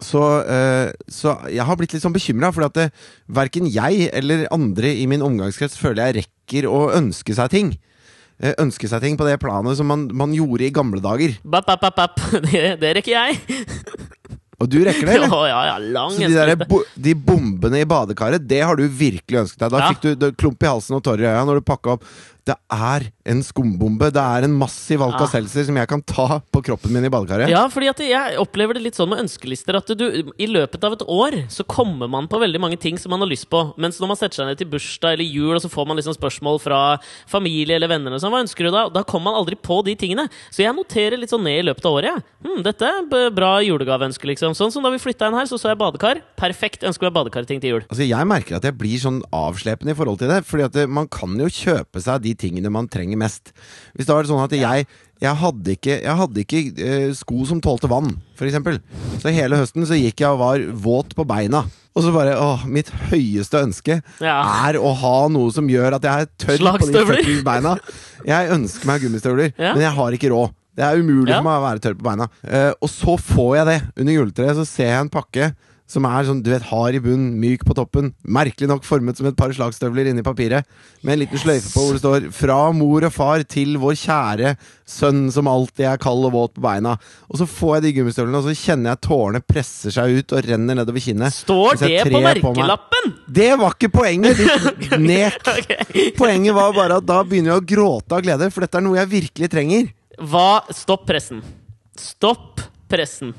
[0.00, 2.86] så, uh, så jeg har blitt litt sånn bekymra, for at det,
[3.36, 7.74] verken jeg eller andre i min omgangskrets føler jeg rekker å ønske seg ting.
[8.42, 11.36] Eh, ønske seg ting på det planet som man, man gjorde i gamle dager.
[11.44, 12.24] Bapp, bapp, bapp, bapp.
[12.48, 13.60] Det, det rekker jeg.
[14.62, 15.32] Og du rekker det, eller?
[15.50, 19.42] ja, ja, lang Så de, der, bo, de bombene i badekaret, det har du virkelig
[19.46, 19.70] ønsket deg.
[19.74, 19.88] Da Ja.
[19.92, 22.04] fikk du klump i halsen og tårer i øya når du pakka opp.
[22.44, 24.10] Det er en skumbombe.
[24.12, 25.06] Det er en massiv Ja.
[25.08, 27.48] Alka-Seltzer som jeg kan ta på kroppen min i badekaret.
[27.48, 30.04] Ja, fordi at jeg opplever det litt sånn med ønskelister at du,
[30.36, 33.30] i løpet av et år så kommer man på veldig mange ting som man har
[33.30, 33.62] lyst på.
[33.80, 36.16] Mens når man setter seg ned til bursdag eller jul, og så får man liksom
[36.18, 38.84] spørsmål fra familie eller venner og sånn, hva ønsker du da?
[38.92, 40.28] Da kommer man aldri på de tingene.
[40.52, 42.12] Så jeg noterer litt sånn ned i løpet av året.
[42.12, 42.24] jeg.
[42.44, 44.52] Hm, dette er bra julegaveønske, liksom.
[44.52, 46.20] Sånn som da vi flytta inn her, så så jeg badekar.
[46.36, 46.84] Perfekt.
[46.84, 47.82] Ønsker meg badekarting til jul.
[47.88, 50.42] Altså Jeg merker at jeg blir sånn avslepende i forhold til det.
[50.44, 53.52] Fordi at man kan jo kjøpe seg de tingene man trenger mest.
[53.94, 54.86] Hvis det var sånn at jeg
[55.22, 58.56] jeg hadde ikke, jeg hadde ikke eh, sko som tålte vann, f.eks.
[59.22, 61.62] Så hele høsten så gikk jeg og var våt på beina.
[61.94, 64.34] Og så bare åh, mitt høyeste ønske Ja.
[64.66, 67.76] er å ha noe som gjør at jeg er tørr på de fuckings beina.
[68.26, 69.72] Jeg ønsker meg gummistøvler, Ja.
[69.72, 70.52] men jeg har ikke råd.
[70.76, 71.38] Det er umulig Ja.
[71.38, 72.28] for meg å være tørr på beina.
[72.42, 74.56] Eh, og så får jeg det under juletreet.
[74.58, 75.54] Så ser jeg en pakke
[75.94, 78.10] som er sånn, du vet, hard i bunnen, myk på toppen.
[78.26, 80.66] Merkelig nok formet som et par slagstøvler inni papiret.
[81.06, 84.56] Med en liten sløyfe på hvor det står 'Fra mor og far til vår kjære
[84.84, 86.98] sønn som alltid er kald og våt på beina'.
[87.30, 90.44] Og så får jeg de gummistøvlene, og så kjenner jeg tårene presser seg ut og
[90.48, 91.32] renner nedover kinnet.
[91.32, 93.14] Står det på merkelappen?!
[93.14, 93.32] på?
[93.32, 94.36] Det var ikke poenget!
[94.80, 95.40] ditt nek.
[95.58, 96.10] okay.
[96.18, 98.98] Poenget var bare at da begynner jeg å gråte av glede, for dette er noe
[98.98, 99.90] jeg virkelig trenger.
[100.18, 101.42] Hva Stopp pressen.
[101.98, 103.34] Stopp pressen.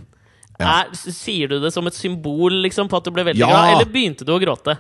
[0.60, 3.48] Er, sier du det som et symbol liksom, på at du ble veldig Ja.
[3.52, 4.78] glad, eller begynte du å gråte?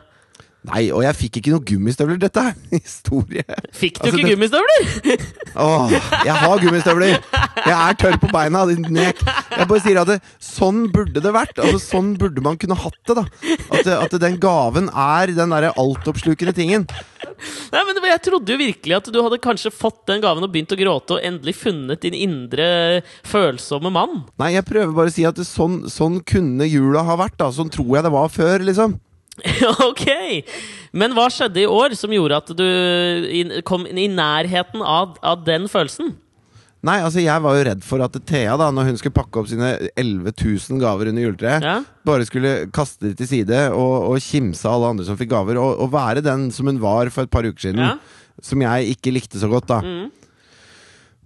[0.66, 2.18] Nei, og jeg fikk ikke noen gummistøvler.
[2.22, 3.44] Dette er historie.
[3.76, 5.26] Fikk du Altså, ikke det- gummistøvler?
[5.56, 7.18] Åh, jeg har gummistøvler!
[7.66, 9.22] Jeg er tørr på beina, din nek.
[9.56, 11.60] Jeg bare sier at det, sånn burde det vært.
[11.64, 13.16] Altså, sånn burde man kunne hatt det.
[13.16, 13.26] da
[13.78, 16.88] At, at den gaven er den derre altoppslukende tingen.
[17.74, 20.72] Nei, men Jeg trodde jo virkelig at du hadde kanskje fått den gaven og begynt
[20.72, 24.24] å gråte, og endelig funnet din indre følsomme mann.
[24.40, 27.38] Nei, jeg prøver bare å si at det, sånn, sånn kunne jula ha vært.
[27.42, 29.00] da Sånn tror jeg det var før, liksom.
[29.90, 30.06] ok!
[30.96, 35.68] Men hva skjedde i år som gjorde at du kom i nærheten av, av den
[35.72, 36.14] følelsen?
[36.86, 39.48] Nei, altså jeg var jo redd for at Thea, da når hun skulle pakke opp
[39.50, 41.80] sine 11 000 gaver under juletreet, Ja?
[42.06, 45.80] bare skulle kaste det til side og, og kimse alle andre som fikk gaver, og,
[45.82, 47.82] og være den som hun var for et par uker siden.
[47.82, 47.96] Ja?
[48.44, 49.80] Som jeg ikke likte så godt, da.
[49.82, 50.12] Mm.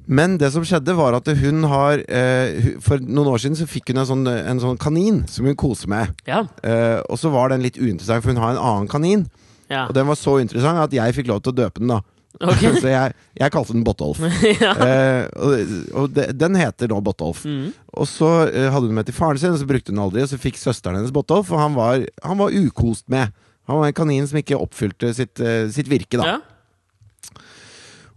[0.10, 3.92] Men det som skjedde, var at hun har eh, For noen år siden så fikk
[3.92, 6.16] hun en sånn, en sånn kanin som hun koser med.
[6.30, 6.44] Ja.
[6.66, 9.28] Eh, og så var den litt uinteressant, for hun har en annen kanin.
[9.70, 9.86] ja.
[9.86, 12.02] Og den var så interessant at jeg fikk lov til å døpe den, da.
[12.40, 12.76] Okay.
[12.82, 14.22] så jeg, jeg kalte den Bottolf.
[14.64, 14.74] ja.
[14.74, 17.44] Eh, og og de, den heter nå Bottolf.
[17.46, 17.72] Mm.
[17.94, 20.26] Og så eh, hadde hun med til faren sin, og så brukte hun aldri.
[20.26, 23.34] Og så fikk søsteren hennes Bottolf, og han var, han var ukost med.
[23.70, 26.38] Han var en kanin som ikke oppfylte sitt, eh, sitt virke, da.
[26.38, 26.40] ja.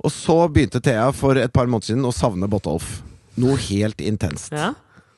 [0.03, 3.01] Og så begynte Thea for et par måneder siden å savne Botolf.
[3.41, 4.53] Noe helt intenst.
[4.53, 4.73] ja.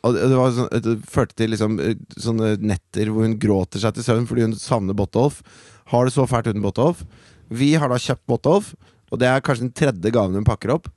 [0.05, 4.05] Og det, sånn, det førte til liksom, eh, sånne netter hvor hun gråter seg til
[4.05, 5.39] søvn fordi hun savner Botolf.
[5.89, 7.07] Har det så fælt uten Botolf.
[7.49, 8.75] Vi har da kjøpt Botolf,
[9.09, 10.91] og det er kanskje den tredje gaven hun pakker opp.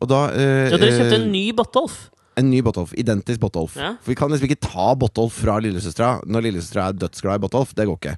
[0.00, 2.08] Og da eh, ja dere kjøpte eh, en ny Botolf?
[2.40, 2.94] en ny Botolf.
[2.98, 3.76] Identisk Botolf.
[3.78, 3.94] Ja.
[4.02, 7.74] For vi kan liksom ikke ta Botolf fra lillesøstera når lillesøstera er dødsglad i Botolf.
[7.76, 8.16] Det går ikke.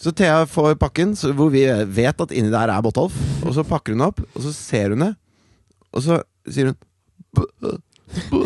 [0.00, 1.64] Så Thea får pakken hvor vi
[1.96, 3.16] vet at inni der er Botolf.
[3.46, 5.12] Og så pakker hun opp, og så ser hun det.
[5.96, 6.20] Og så
[6.52, 6.78] sier hun
[7.36, 7.46] «Bø,
[8.30, 8.44] bø».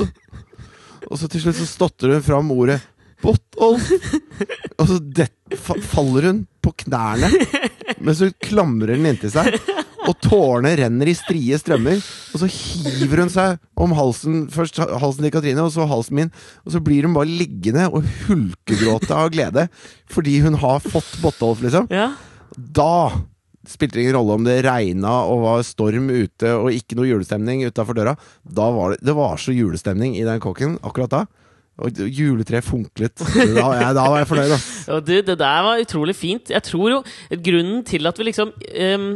[1.11, 2.79] Og så til slutt så stotrer hun fram ordet
[3.23, 3.91] Botolf.
[4.79, 7.29] Og så det, fa faller hun på knærne
[8.01, 9.57] mens hun klamrer den inntil seg.
[10.11, 12.01] Og tårene renner i strie strømmer.
[12.35, 16.33] Og så hiver hun seg om halsen Først halsen til Katrine, og så halsen min.
[16.67, 19.69] Og så blir hun bare liggende og hulkegråte av glede
[20.11, 21.87] fordi hun har fått Botolf, liksom.
[21.95, 22.11] Ja.
[22.51, 23.13] Da
[23.69, 27.63] spilte det ingen rolle om det regna og var storm ute og ikke noe julestemning
[27.69, 28.17] utafor døra.
[28.43, 31.23] Da var det, det var så julestemning i den kåken akkurat da.
[31.81, 33.15] Og juletreet funklet.
[33.57, 34.99] Da, ja, da var jeg fornøyd, da.
[35.01, 36.51] Du, det der var utrolig fint.
[36.53, 36.99] Jeg tror jo
[37.47, 39.15] Grunnen til at vi liksom ehm,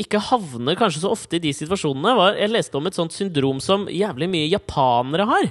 [0.00, 3.60] ikke havner kanskje så ofte i de situasjonene, var Jeg leste om et sånt syndrom
[3.64, 5.50] som jævlig mye japanere har.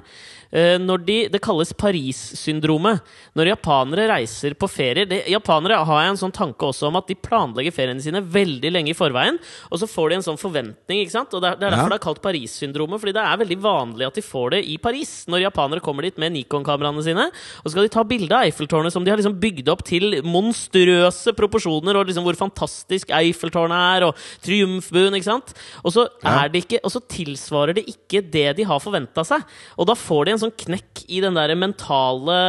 [0.52, 3.02] Eh, når de, det kalles Paris-syndromet.
[3.38, 7.08] Når japanere reiser på ferier det, Japanere har jeg en sånn tanke også om at
[7.10, 9.38] de planlegger feriene sine veldig lenge i forveien,
[9.72, 11.02] og så får de en sånn forventning.
[11.04, 11.34] ikke sant?
[11.36, 11.96] Og Det er, det er derfor Ja.
[11.96, 15.26] det er kalt Paris-syndromet, fordi det er veldig vanlig at de får det i Paris.
[15.28, 17.28] Når japanere kommer dit med Nikon-kameraene sine,
[17.64, 21.34] og skal de ta bilde av Eiffeltårnet som de har liksom bygd opp til monstrøse
[21.38, 25.54] proporsjoner, og liksom hvor fantastisk Eiffeltårnet er, og triumfbuen, ikke sant?
[25.84, 29.44] Og så, er det ikke, og så tilsvarer det ikke det de har forventa seg.
[29.78, 32.40] Og da får de en sånn knekk i den der mentale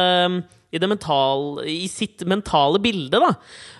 [0.69, 3.31] i, det mental, I sitt mentale bilde, da.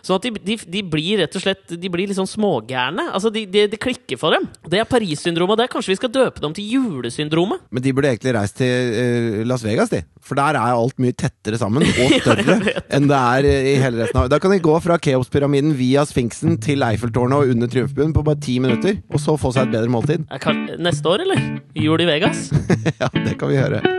[0.02, 3.04] Sånn at de, de, de blir rett og slett De blir litt sånn smågærne.
[3.14, 4.48] Altså, det de, de klikker for dem.
[4.66, 5.60] Det er Paris-syndromet.
[5.60, 7.62] Det er Kanskje vi skal døpe dem til julesyndromet?
[7.70, 10.02] Men de burde egentlig reist til uh, Las Vegas, de.
[10.26, 12.58] For der er alt mye tettere sammen og større
[12.90, 16.58] enn det er i hele resten av Da kan de gå fra Keopspyramiden via Sfinksen
[16.64, 19.94] til Eiffeltårnet og under Triumfbuen på bare ti minutter, og så få seg et bedre
[19.94, 20.26] måltid.
[20.42, 21.46] Kan- Neste år, eller?
[21.78, 22.48] Jul i Vegas?
[23.00, 23.99] Ja, det kan vi gjøre.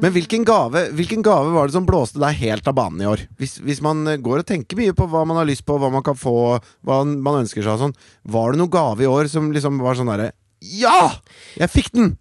[0.00, 3.26] Men hvilken gave, hvilken gave var det som blåste deg helt av banen i år?
[3.40, 5.90] Hvis, hvis man eh, går og tenker mye på hva man har lyst på, hva
[5.92, 9.28] man kan få, hva man ønsker seg og sånn, var det noen gave i år
[9.32, 10.32] som liksom var sånn derre
[10.64, 11.20] Ja!
[11.60, 12.14] Jeg fikk den!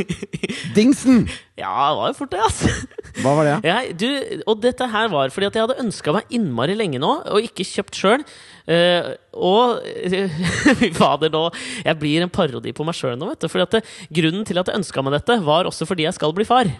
[0.76, 1.26] Dingsen!
[1.60, 2.72] Ja, det var jo fort det, altså.
[3.20, 3.54] Hva var det?
[3.68, 7.14] Jeg, du, og dette her var fordi at jeg hadde ønska meg innmari lenge nå,
[7.28, 8.24] og ikke kjøpt sjøl.
[9.36, 9.82] og
[10.80, 11.42] Fy fader, nå
[11.84, 13.50] Jeg blir en parodi på meg sjøl nå, vet du.
[13.52, 13.82] Fordi at det,
[14.22, 16.70] grunnen til at jeg ønska meg dette, var også fordi jeg skal bli far.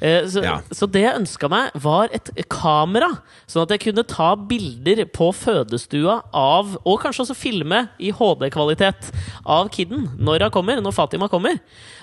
[0.00, 0.60] Eh, Så, Ja.
[0.72, 3.20] så det jeg ønska meg, var et kamera.
[3.46, 9.12] Sånn at jeg kunne ta bilder på fødestua av Og kanskje også filme i HD-kvalitet
[9.44, 10.80] av kiden når kommer.
[10.80, 11.58] Når Fatima kommer.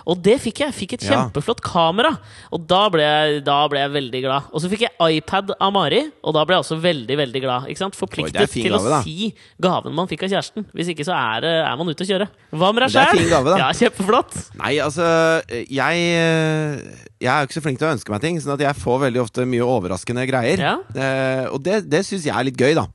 [0.08, 0.74] Og det fikk jeg.
[0.76, 2.14] Fikk et kjempeflott kamera.
[2.56, 4.48] Og da ble, jeg, da ble jeg veldig glad.
[4.56, 7.68] Og så fikk jeg iPad av Mari, og da ble jeg også veldig veldig glad.
[7.72, 7.98] Ikke sant?
[8.00, 9.32] Forpliktet Oi, til gave, å si
[9.64, 10.68] gaven man fikk av kjæresten.
[10.78, 12.30] Hvis ikke så er, er man ute å kjøre.
[12.56, 13.24] Hva med deg sjæl?
[13.60, 14.38] Ja, kjempeflott.
[14.62, 15.08] Nei, altså
[15.52, 18.64] Jeg, eh, jeg er jo ikke så flink til å ønske meg ting, sånn at
[18.64, 20.64] jeg får veldig ofte mye overraskende greier.
[20.70, 20.78] Ja.
[20.96, 22.88] Eh, og det, det syns jeg er litt gøy, da.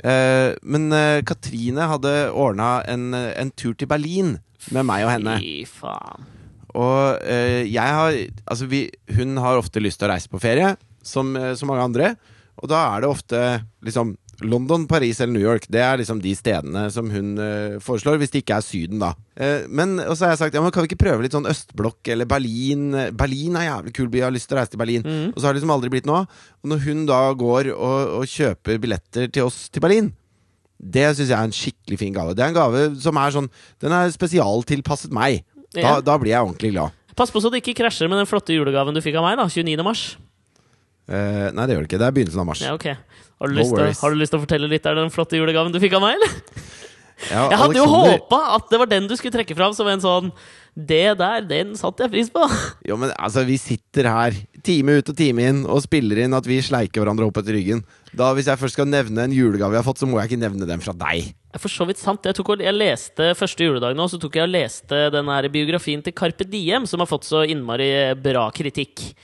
[0.00, 4.36] Eh, men eh, Katrine hadde ordna en, en tur til Berlin
[4.74, 5.38] med meg og henne.
[5.40, 6.28] Fy faen.
[6.78, 10.74] Og eh, jeg har Altså, vi, hun har ofte lyst til å reise på ferie,
[11.02, 12.14] som, eh, så mange andre.
[12.60, 13.38] Og da er det ofte
[13.86, 15.66] liksom London, Paris eller New York.
[15.68, 19.12] Det er liksom de stedene som hun eh, foreslår, hvis det ikke er Syden, da.
[19.36, 21.48] Eh, men og så har jeg sagt ja, men kan vi ikke prøve litt sånn
[21.50, 22.88] østblokk eller Berlin?
[23.16, 25.04] Berlin er jævlig kul by, jeg har lyst til å reise til Berlin.
[25.04, 25.26] Mm.
[25.34, 26.24] Og så har det liksom aldri blitt noe.
[26.62, 30.14] Og når hun da går og, og kjøper billetter til oss til Berlin
[30.80, 32.32] det syns jeg er en skikkelig fin gave.
[32.32, 33.48] Det er en gave som er sånn
[33.82, 35.42] Den er spesialtilpasset meg.
[35.74, 36.96] Da, da blir jeg ordentlig glad.
[37.18, 39.46] Pass på så det ikke krasjer med den flotte julegaven du fikk av meg, da.
[39.50, 39.84] 29.
[39.86, 40.04] mars.
[41.10, 42.00] Eh, nei, det gjør det ikke.
[42.00, 42.62] Det er begynnelsen av mars.
[42.64, 42.86] Ja, ok.
[43.40, 44.84] Har du, No lyst til, har du lyst til å fortelle litt?
[44.84, 46.34] Det den flotte julegaven du fikk av meg, eller?
[47.30, 49.88] Ja, Jeg hadde jo Alexander- håpa at det var den du skulle trekke fram som
[49.92, 50.30] en sånn
[50.76, 52.44] Det der, den satte jeg pris på.
[52.88, 56.46] Jo, men altså, vi sitter her time ut og time inn og spiller inn at
[56.48, 57.82] vi sleiker hverandre opp etter ryggen.
[58.16, 60.42] Da, Hvis jeg først skal nevne en julegave jeg har fått, så må jeg ikke
[60.44, 61.30] nevne den fra deg.
[61.58, 62.24] For så vidt sant.
[62.26, 66.12] Jeg, og- jeg leste første juledag nå, så tok jeg og leste den biografien til
[66.14, 69.14] Carpe Diem, som har fått så innmari bra kritikk.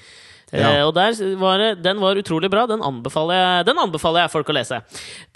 [0.55, 0.69] Ja.
[0.79, 2.67] Eh, og der var Den var utrolig bra.
[2.71, 4.79] Den anbefaler, jeg, den anbefaler jeg folk å lese.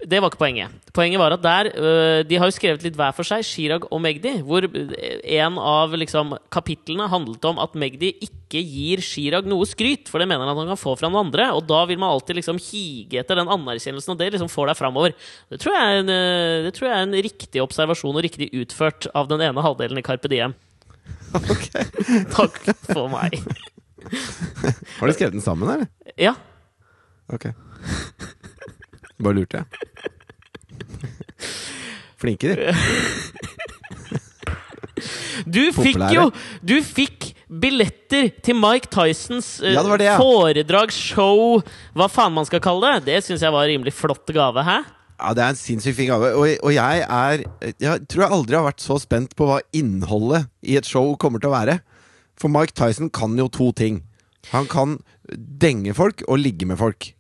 [0.07, 0.77] Det var ikke poenget.
[0.95, 4.01] Poenget var at der øh, De har jo skrevet litt hver for seg, Chirag og
[4.05, 10.07] Magdi, hvor en av liksom, kapitlene handlet om at Magdi ikke gir Chirag noe skryt,
[10.11, 11.51] for det mener han at han kan få fra noen andre.
[11.59, 14.79] Og da vil man alltid liksom hige etter den anerkjennelsen, og det liksom får deg
[14.79, 15.17] framover.
[15.51, 16.15] Det tror jeg er en,
[16.69, 20.07] det tror jeg er en riktig observasjon og riktig utført av den ene halvdelen i
[20.07, 20.55] Carpe Diem.
[21.31, 21.85] Okay.
[22.35, 22.57] Takk
[22.91, 23.37] for meg.
[25.01, 25.89] Har du skrevet den sammen, eller?
[26.21, 26.35] Ja.
[27.33, 27.51] Ok.
[29.21, 29.67] Bare lurte, jeg.
[32.21, 32.75] Flinke, de.
[35.49, 36.27] Du fikk jo
[36.61, 40.17] Du fikk billetter til Mike Tysons uh, Ja, det det, ja.
[40.21, 41.63] foredragsshow,
[41.97, 43.09] hva faen man skal kalle det.
[43.09, 44.63] Det syns jeg var en rimelig flott gave.
[44.67, 44.77] Hæ?
[45.21, 46.33] Ja, Det er en sinnssykt fin gave.
[46.37, 47.45] Og, og jeg er
[47.81, 51.43] Jeg tror jeg aldri har vært så spent på hva innholdet i et show kommer
[51.43, 51.81] til å være.
[52.41, 54.03] For Mike Tyson kan jo to ting.
[54.55, 54.99] Han kan
[55.61, 57.11] denge folk og ligge med folk.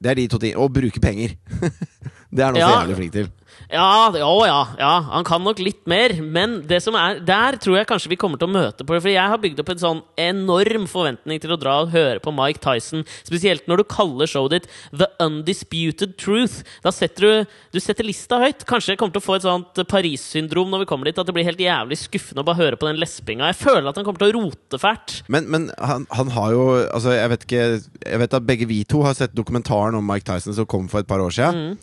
[0.00, 0.62] Det er de to tingene.
[0.62, 1.34] Og bruke penger.
[2.30, 2.80] Det er han også Ja.
[2.84, 3.30] jævlig flink til.
[3.70, 6.14] Ja, å ja, ja, han kan nok litt mer.
[6.22, 9.02] Men det som er, der tror jeg kanskje vi kommer til å møte på det.
[9.04, 12.32] For jeg har bygd opp en sånn enorm forventning til å dra og høre på
[12.34, 13.04] Mike Tyson.
[13.26, 16.64] Spesielt når du kaller showet ditt The Undisputed Truth.
[16.84, 18.66] Da setter du, du setter lista høyt.
[18.68, 21.20] Kanskje jeg kommer til å få et sånt Paris-syndrom når vi kommer dit.
[21.20, 23.52] At det blir helt jævlig skuffende å bare høre på den lespinga.
[23.52, 25.20] Jeg føler at han kommer til å rote fælt.
[25.30, 27.62] Men, men han, han har jo Altså, jeg vet ikke
[28.06, 31.02] Jeg vet at begge vi to har sett dokumentaren om Mike Tyson som kom for
[31.02, 31.74] et par år siden.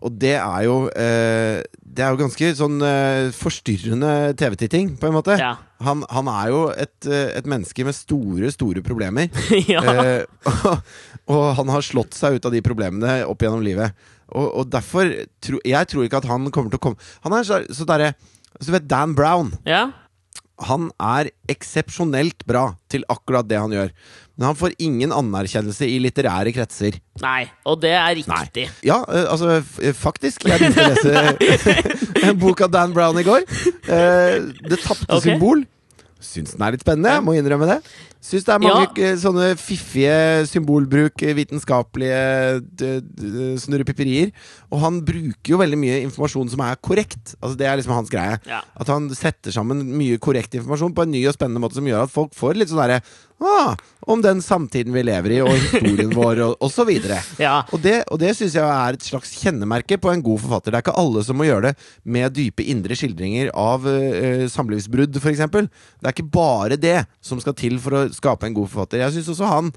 [0.00, 5.16] Og det er jo eh, Det er jo ganske sånn eh, forstyrrende TV-titting, på en
[5.16, 5.36] måte.
[5.40, 5.56] Ja.
[5.84, 9.28] Han, han er jo et, eh, et menneske med store, store problemer.
[9.72, 9.82] ja.
[9.82, 10.90] Eh, og,
[11.34, 13.96] og han har slått seg ut av de problemene opp gjennom livet.
[14.30, 15.10] Og, og derfor
[15.42, 18.12] tro, Jeg tror ikke at han kommer til å komme Han er så, så derre
[18.60, 19.50] Så du vet Dan Brown?
[19.66, 19.88] ja.
[20.68, 23.94] Han er eksepsjonelt bra til akkurat det han gjør.
[24.40, 26.96] Men han får ingen anerkjennelse i litterære kretser.
[27.20, 28.68] Nei, og det er riktig.
[28.86, 29.58] Ja, eh, altså
[29.96, 30.46] faktisk.
[30.48, 31.50] Jeg begynte å lese
[32.30, 33.44] en bok av Dan Brown i går.
[33.44, 35.26] Eh, det tapte okay.
[35.28, 35.66] symbol.
[36.20, 37.78] Syns den er litt spennende, jeg må innrømme det.
[38.20, 39.14] Syns det er mange Ja.
[39.16, 42.60] sånne fiffige symbolbruk, eh, vitenskapelige
[43.62, 44.32] snurrepipperier.
[44.70, 47.34] Og han bruker jo veldig mye informasjon som er korrekt.
[47.42, 48.38] Altså Det er liksom hans greie.
[48.46, 48.60] Ja.
[48.78, 52.04] At han setter sammen mye korrekt informasjon på en ny og spennende måte som gjør
[52.04, 53.00] at folk får litt sånn derre
[53.40, 56.90] ah, Om den samtiden vi lever i, og historien vår, og, osv.
[57.44, 57.60] Ja.
[57.72, 60.72] Og det, og det syns jeg er et slags kjennemerke på en god forfatter.
[60.72, 65.20] Det er ikke alle som må gjøre det med dype indre skildringer av uh, samlivsbrudd,
[65.20, 65.44] f.eks.
[65.50, 69.04] Det er ikke bare det som skal til for å skape en god forfatter.
[69.04, 69.72] Jeg syns også han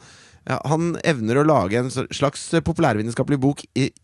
[0.50, 3.64] ja, han evner å lage en slags populærvitenskapelig bok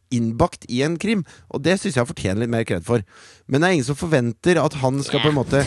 [0.10, 3.04] innbakt i en krim, og det syns jeg han fortjener litt mer kred for.
[3.50, 5.62] Men det er ingen som forventer at han skal på en måte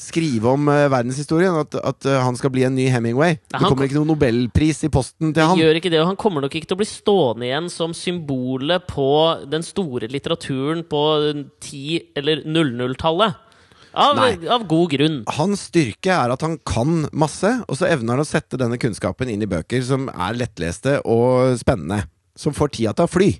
[0.00, 1.56] skrive om uh, verdenshistorien.
[1.62, 3.38] At, at uh, han skal bli en ny Hemingway.
[3.48, 5.60] Det kommer ikke noen nobelpris i posten til han.
[5.60, 8.88] Gjør ikke det, og Han kommer nok ikke til å bli stående igjen som symbolet
[8.90, 9.10] på
[9.48, 13.44] den store litteraturen på 10- eller 00-tallet.
[13.92, 15.18] Av, av god grunn.
[15.38, 19.30] Hans styrke er at han kan masse, og så evner han å sette denne kunnskapen
[19.32, 22.04] inn i bøker som er lettleste og spennende.
[22.38, 23.30] Som får tida til å fly.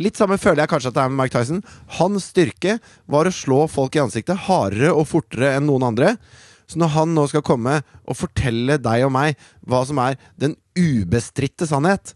[0.00, 1.62] Litt samme føler jeg kanskje at det er med Mike Tyson.
[1.98, 2.76] Hans styrke
[3.08, 6.14] var å slå folk i ansiktet hardere og fortere enn noen andre.
[6.66, 10.56] Så når han nå skal komme og fortelle deg og meg hva som er den
[10.76, 12.12] ubestridte sannhet,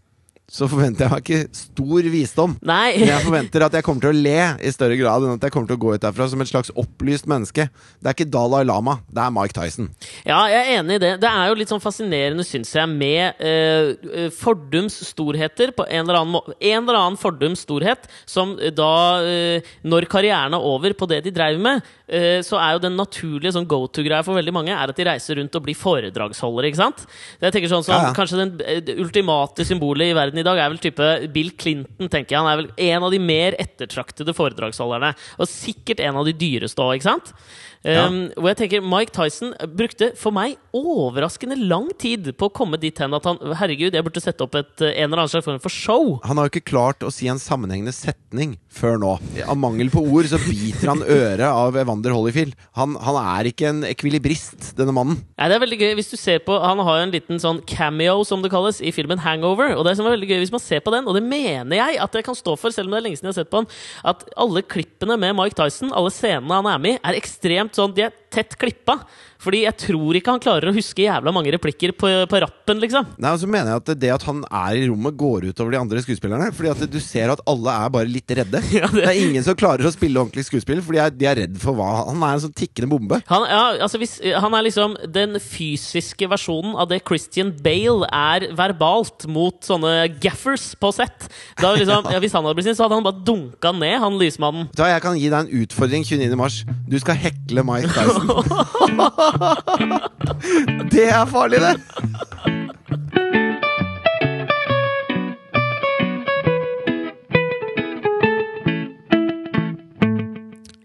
[0.51, 2.55] så forventer jeg meg ikke stor visdom.
[2.67, 2.97] Nei.
[2.99, 5.53] Men jeg forventer at jeg kommer til å le i større grad enn at jeg
[5.55, 7.69] kommer til å gå ut derfra som et slags opplyst menneske.
[8.01, 9.87] Det er ikke Dalai Lama, det er Mike Tyson.
[10.27, 11.13] Ja, jeg er enig i det.
[11.23, 16.03] Det er jo litt sånn fascinerende, syns jeg, med eh, eh, fordums storheter på en
[16.03, 18.91] eller annen En eller annen fordums storhet som eh, da,
[19.23, 21.79] eh, når karrieren er over på det de dreiv med,
[22.11, 25.07] eh, så er jo den naturlige sånn go to-greia for veldig mange er at de
[25.07, 27.07] reiser rundt og blir foredragsholdere, ikke sant?
[27.39, 28.13] Jeg tenker sånn som Ja, ja.
[28.19, 32.09] Kanskje den, eh, det ultimate symbolet i verden i dag er vel type Bill Clinton,
[32.11, 32.41] tenker jeg.
[32.41, 35.13] Han er vel en av de mer ettertraktede foredragsholderne.
[35.39, 37.33] Og sikkert en av de dyreste òg, ikke sant?
[37.81, 38.05] Ja.
[38.05, 42.77] Um, hvor jeg tenker Mike Tyson brukte for meg overraskende lang tid på å komme
[42.77, 45.47] dit hen at han Herregud, jeg burde sette opp et, eh, en eller annen slags
[45.47, 46.19] form for show.
[46.27, 49.15] Han har jo ikke klart å si en sammenhengende setning før nå.
[49.49, 52.53] Av mangel på ord så biter han øret av Evander Holyfield.
[52.77, 55.17] Han, han er ikke en ekvilibrist, denne mannen.
[55.41, 57.63] Nei, det er veldig gøy hvis du ser på Han har jo en liten sånn
[57.65, 59.73] cameo, som det kalles, i filmen Hangover.
[59.73, 61.97] Og det som er veldig gøy hvis man ser på den, og det mener jeg
[62.05, 63.63] at jeg kan stå for, selv om det er lenge siden jeg har sett på
[63.63, 63.73] den,
[64.13, 67.93] at alle klippene med Mike Tyson, alle scenene han er med i, er ekstremt sånn
[67.95, 68.99] De er tett klippa.
[69.41, 73.07] Fordi jeg tror ikke han klarer å huske jævla mange replikker på, på rappen, liksom.
[73.17, 75.73] Nei, og så mener jeg at det at han er i rommet, går ut over
[75.73, 76.51] de andre skuespillerne.
[76.53, 78.61] Fordi at du ser at alle er bare litt redde.
[78.81, 79.07] Ja, det- det...
[79.09, 82.21] er ingen som klarer å spille ordentlig skuespill, fordi de er, redd for hva Han
[82.21, 83.17] er en sånn tikkende bombe.
[83.31, 88.45] Han, ja, altså hvis, han er liksom den fysiske versjonen av det Christian Bale er
[88.57, 91.27] verbalt mot sånne gaffers på sett.
[91.61, 94.21] Da liksom, ja, hvis han hadde blitt sin, så hadde han bare dunka ned, han
[94.21, 94.69] lysmannen.
[94.77, 96.37] Da, jeg kan gi deg en utfordring 29.
[96.39, 96.61] mars.
[96.85, 98.20] Du skal hekle Mike Tyson.
[100.93, 102.50] det er farlig, det!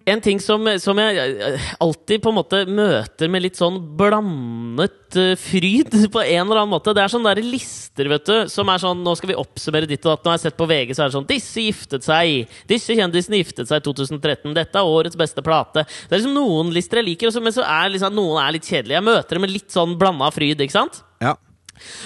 [0.06, 5.16] En ting som, som jeg eh, alltid på en måte møter med litt sånn blandet
[5.18, 6.94] eh, fryd på en eller annen måte.
[6.94, 10.06] Det er sånne der lister vet du, som er sånn Nå skal vi oppsummere ditt
[10.06, 10.22] og datt.
[10.22, 12.54] Nå har jeg sett på VG, så er det sånn Disse giftet seg!
[12.70, 14.54] Disse kjendisene giftet seg i 2013.
[14.54, 15.82] Dette er årets beste plate.
[16.07, 19.00] Det er liksom noen lister jeg liker, men så er liksom, noen er litt kjedelige.
[19.00, 21.02] Jeg møter det med litt sånn blanda fryd, ikke sant?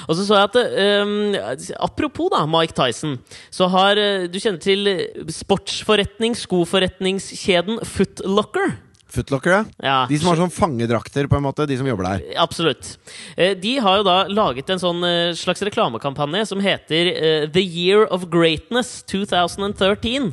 [0.09, 1.35] Og så så jeg at um,
[1.81, 3.19] Apropos da, Mike Tyson,
[3.51, 4.91] så har eh, Du kjenner til
[5.31, 8.79] sportsforretning, skoforretningskjeden Footlocker?
[9.11, 10.05] Footlocker, ja.
[10.07, 11.65] De som har sånn fangedrakter, på en måte.
[11.67, 12.23] De som jobber der.
[12.39, 12.93] Absolutt.
[13.35, 17.63] Eh, De har jo da laget en sånn eh, slags reklamekampanje som heter eh, The
[17.65, 20.29] Year of Greatness 2013.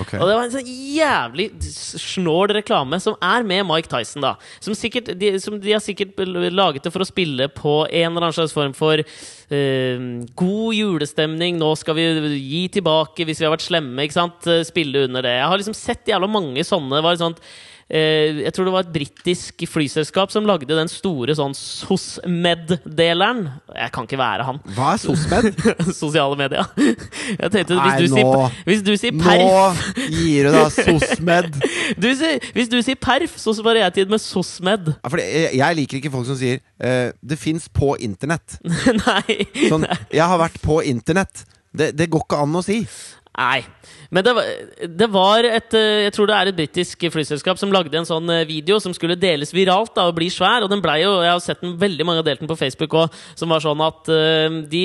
[0.00, 0.16] Okay.
[0.16, 4.36] Og det var en sånn jævlig snål reklame som er med Mike Tyson, da.
[4.64, 6.16] Som, sikkert, de, som de har sikkert
[6.52, 10.06] laget det for å spille på en eller annen slags form for uh,
[10.38, 11.58] god julestemning.
[11.60, 12.06] Nå skal vi
[12.38, 14.06] gi tilbake hvis vi har vært slemme.
[14.06, 14.48] ikke sant?
[14.68, 15.36] Spille under det.
[15.36, 16.96] Jeg har liksom sett jævla mange sånne.
[16.96, 21.34] Det var sånt Eh, jeg tror det var et britisk flyselskap som lagde den store
[21.36, 23.42] sånn SOSMED-deleren.
[23.76, 24.60] Jeg kan ikke være han.
[24.76, 25.60] Hva er SOSMED?
[26.02, 26.64] Sosiale medier.
[26.78, 30.72] Jeg tenkte, Nei, hvis du, nå- sier, hvis du sier perf Nå gir du deg
[30.78, 31.60] SOSMED!
[32.02, 34.92] du sier, Hvis du sier perf, så svarer jeg til med SOSMED.
[34.96, 38.60] Ja, jeg, jeg liker ikke folk som sier uh, 'det fins på internett'.
[39.06, 39.42] Nei.
[39.68, 41.44] Sånn 'jeg har vært på internett'.
[41.72, 42.82] Det, det går ikke an å si.
[43.32, 43.62] Nei.
[44.12, 44.48] Men det var,
[44.92, 48.28] det var et eh, Jeg tror det er et britisk flyselskap som lagde en sånn
[48.28, 50.66] eh, video som skulle deles viralt da, og bli svær.
[50.66, 52.92] Og den ble jo Jeg har sett den veldig mange har delt den på Facebook
[53.00, 54.82] òg, som var sånn at eh, de,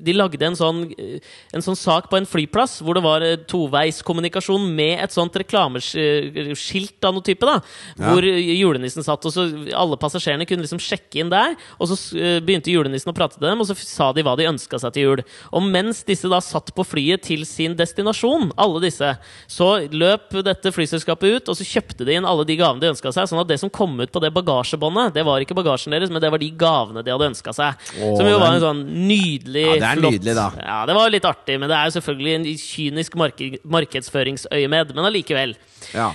[0.00, 5.04] de lagde en sånn, en sånn sak på en flyplass hvor det var toveiskommunikasjon med
[5.04, 7.58] et sånt reklameskilt av noe type, da.
[7.98, 8.14] Ja.
[8.14, 9.44] Hvor julenissen satt, og så
[9.76, 11.52] alle passasjerene kunne liksom sjekke inn der.
[11.76, 11.98] Og så
[12.44, 15.08] begynte julenissen å prate til dem, og så sa de hva de ønska seg til
[15.08, 15.24] jul.
[15.52, 19.10] Og mens disse da satt på flyet til sin destinasjon, alle disse,
[19.50, 23.12] så løp dette flyselskapet ut, og så kjøpte de inn alle de gavene de ønska
[23.14, 23.28] seg.
[23.30, 26.22] Sånn at det som kom ut på det bagasjebåndet, det var ikke bagasjen deres, men
[26.22, 27.86] det var de gavene de hadde ønska seg.
[27.98, 30.48] Åh, som jo var en sånn nydelig, Ja, det er flott nydelig, da.
[30.60, 34.94] Ja, det var litt artig, men det er jo selvfølgelig en kynisk mark markedsføringsøyemed.
[34.94, 35.56] Men allikevel.
[35.94, 36.12] Ja.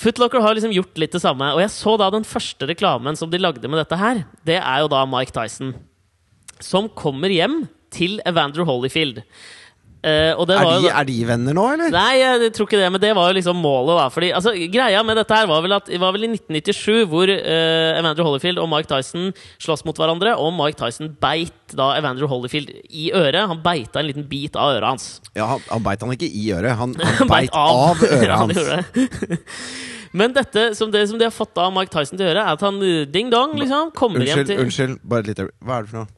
[0.00, 1.52] Footlocker har liksom gjort litt det samme.
[1.54, 4.24] Og jeg så da den første reklamen som de lagde med dette her.
[4.46, 5.74] Det er jo da Mike Tyson.
[6.62, 9.22] Som kommer hjem til Evander Holyfield.
[10.04, 11.88] Eh, og det Er, jo de, er de venner nå, eller?
[11.94, 14.06] Nei, jeg tror ikke det, men det var jo liksom målet, da.
[14.12, 17.30] Fordi, altså, greia med dette her var vel at det var vel i 1997 hvor
[17.32, 19.30] uh, Evander Holyfield og Mike Tyson
[19.64, 23.40] slåss mot hverandre, og Mike Tyson beit da Evander Holyfield i øret.
[23.48, 25.06] Han beita en liten bit av øret hans.
[25.32, 26.92] Ja, han, han beit han ikke i øret, han,
[27.22, 28.60] han beit av øret hans.
[30.20, 32.58] Men dette som det som de har fått av Mike Tyson til å gjøre, er
[32.60, 35.90] at han uh, ding-dong liksom kommer hjem til unnskyld, bare et lite Hva er det
[35.94, 36.12] for noe?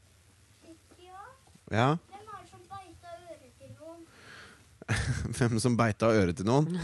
[1.07, 1.15] Ja,
[1.73, 1.87] Ja?
[2.11, 4.03] hvem er det som beita øret til noen?
[5.37, 6.79] Hvem som beita øret til noen?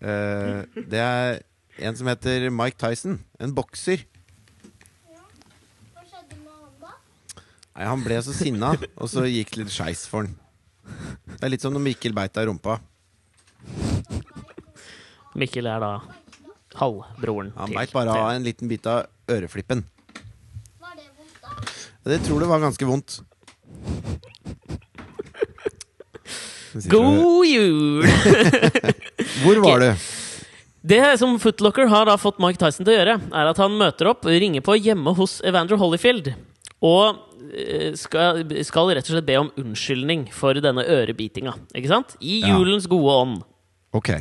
[0.00, 1.40] Uh, det er
[1.78, 3.18] en som heter Mike Tyson.
[3.40, 4.04] En bokser.
[5.10, 5.22] Ja.
[5.92, 6.94] Hva skjedde med han da?
[7.76, 10.36] Nei, Han ble så sinna, og så gikk det litt skeis for han.
[11.36, 12.78] Det er litt som når Mikkel beit deg i rumpa.
[15.36, 15.92] Mikkel er da
[16.76, 19.82] halvbroren Han til beit bare av en liten bit av øreflippen.
[20.80, 22.12] Var det vondt da?
[22.12, 23.18] Det tror det var ganske vondt.
[26.90, 28.06] God jul!
[29.42, 29.88] Hvor var du?
[30.86, 34.06] Det som Footlocker har da fått Mike Tyson til å gjøre, er at han møter
[34.12, 36.28] opp, ringer på hjemme hos Evander Holyfield,
[36.86, 37.16] og
[37.50, 41.56] eh, skal, skal rett og slett be om unnskyldning for denne ørebitinga.
[41.74, 42.14] Ikke sant?
[42.22, 42.54] I Ja.
[42.54, 43.42] julens gode ånd.
[43.96, 44.12] Ok.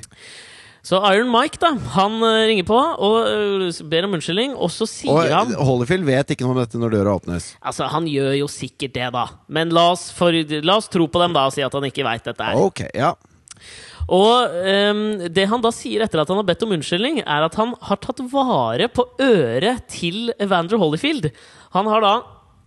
[0.85, 4.85] Så Iron Mike da, han eh, ringer på og eh, ber om unnskyldning, og så
[4.89, 7.55] sier Og han Holyfield vet ikke noe om dette når døra åpnes.
[7.65, 9.25] Altså, han gjør jo sikkert det, da.
[9.49, 12.05] Men la oss, for, la oss tro på dem da og si at han ikke
[12.05, 12.51] veit dette.
[12.51, 13.15] her Ok, ja.
[14.05, 14.53] Og
[14.93, 17.73] um, det han da sier etter at han har bedt om unnskyldning, er at han
[17.87, 21.31] har tatt vare på øret til Evander Holyfield.
[21.73, 22.13] Han har da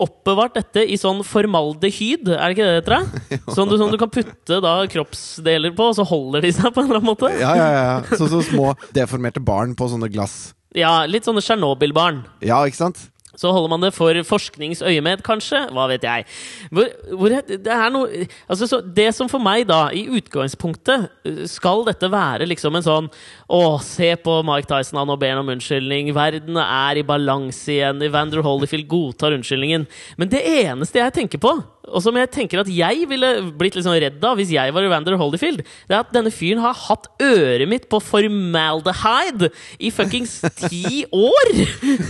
[0.03, 3.49] oppbevart dette i sånn formaldehyd, er det ikke det det heter?
[3.55, 6.83] Sånn du, sånn du kan putte da kroppsdeler på, og så holder de seg på
[6.85, 7.33] en eller annen måte?
[7.41, 7.99] Ja, ja, ja.
[8.13, 10.55] Så, så små deformerte barn på sånne glass.
[10.77, 12.23] Ja, Litt sånne Tsjernobyl-barn.
[12.45, 13.07] Ja, ikke sant?
[13.39, 15.61] Så holder man det for forskningsøyemed, kanskje?
[15.75, 16.27] Hva vet jeg.
[16.75, 17.61] Hvor, hvor det,
[17.95, 22.79] noe altså, så Det som for meg, da, i utgangspunktet eh, Skal dette være liksom
[22.79, 23.11] en sånn
[23.47, 26.11] Å, se på Mike Tyson, han og ber om unnskyldning.
[26.17, 28.03] Verden er i balanse igjen.
[28.05, 29.87] Evander Holyfield godtar unnskyldningen.
[30.19, 31.55] Men det eneste jeg tenker på,
[31.89, 34.87] og som jeg tenker at jeg ville blitt litt sånn redd av hvis jeg var
[34.87, 40.39] Evander Holyfield, det er at denne fyren har hatt øret mitt på formaldehyde i fuckings
[40.61, 41.53] ti år!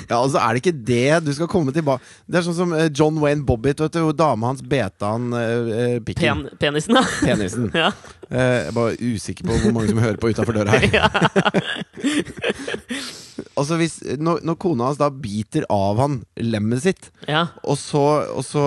[0.09, 2.89] Ja, altså Er det ikke det du skal komme tilbake Det er sånn som eh,
[2.95, 6.47] John Wayne Bobbitt, vet du, hvor dama hans beta han eh, eh, pikken.
[6.49, 7.05] Pen, penisen, da.
[7.23, 7.71] Penisen.
[7.85, 7.93] ja.
[8.29, 10.89] Eh, jeg er bare usikker på hvor mange som hører på utafor døra her.
[13.59, 17.47] altså hvis, når, når kona hans da biter av han lemmet sitt, ja.
[17.63, 18.65] og så, og så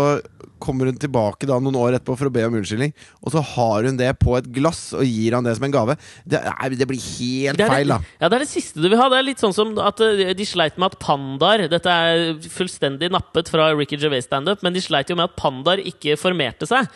[0.62, 3.88] kommer hun tilbake da noen år etterpå for å be om unnskyldning, og så har
[3.90, 5.98] hun det på et glass og gir han det som en gave.
[6.24, 8.00] Det, er, det blir helt Det er feil, da.
[8.22, 9.10] ja, det er det siste du vil ha.
[9.12, 13.12] Det er litt sånn som at eh, de sleit med at pandaer Dette er fullstendig
[13.14, 16.90] nappet fra Ricky Gervais standup, men de sleit jo med at pandaer ikke formerte seg.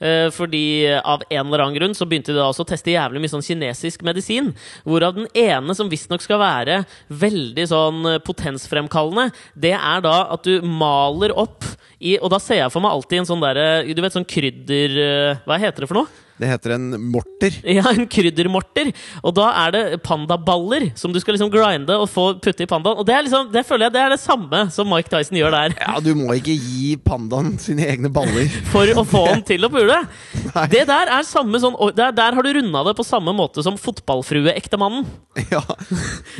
[0.00, 3.20] Eh, fordi av en eller annen grunn så begynte de da også å teste jævlig
[3.20, 4.52] mye sånn kinesisk medisin.
[4.88, 6.78] Hvorav den ene, som visstnok skal være
[7.12, 11.68] veldig sånn eh, potensfremkallende, det er da at du maler opp
[12.00, 14.94] i Og da ser jeg for meg alltid en sånn derre Du vet sånn krydder...
[15.04, 16.08] eh, Hva heter det for noe?
[16.40, 17.56] Det heter en morter.
[17.80, 18.90] Ja, en kryddermorter.
[19.22, 22.98] Og da er det pandaballer som du skal liksom grinde og få putte i pandaen.
[23.00, 25.54] Og det, er liksom, det føler jeg det er det samme som Mike Tyson gjør
[25.54, 25.76] der.
[25.80, 28.48] Ja, du må ikke gi pandaen sine egne baller.
[28.72, 30.00] For å få han til å pule.
[30.54, 30.66] Nei.
[30.72, 33.78] Det der er samme sånn der, der har du runda det på samme måte som
[33.80, 35.06] fotballfrueektemannen.
[35.52, 35.62] Ja.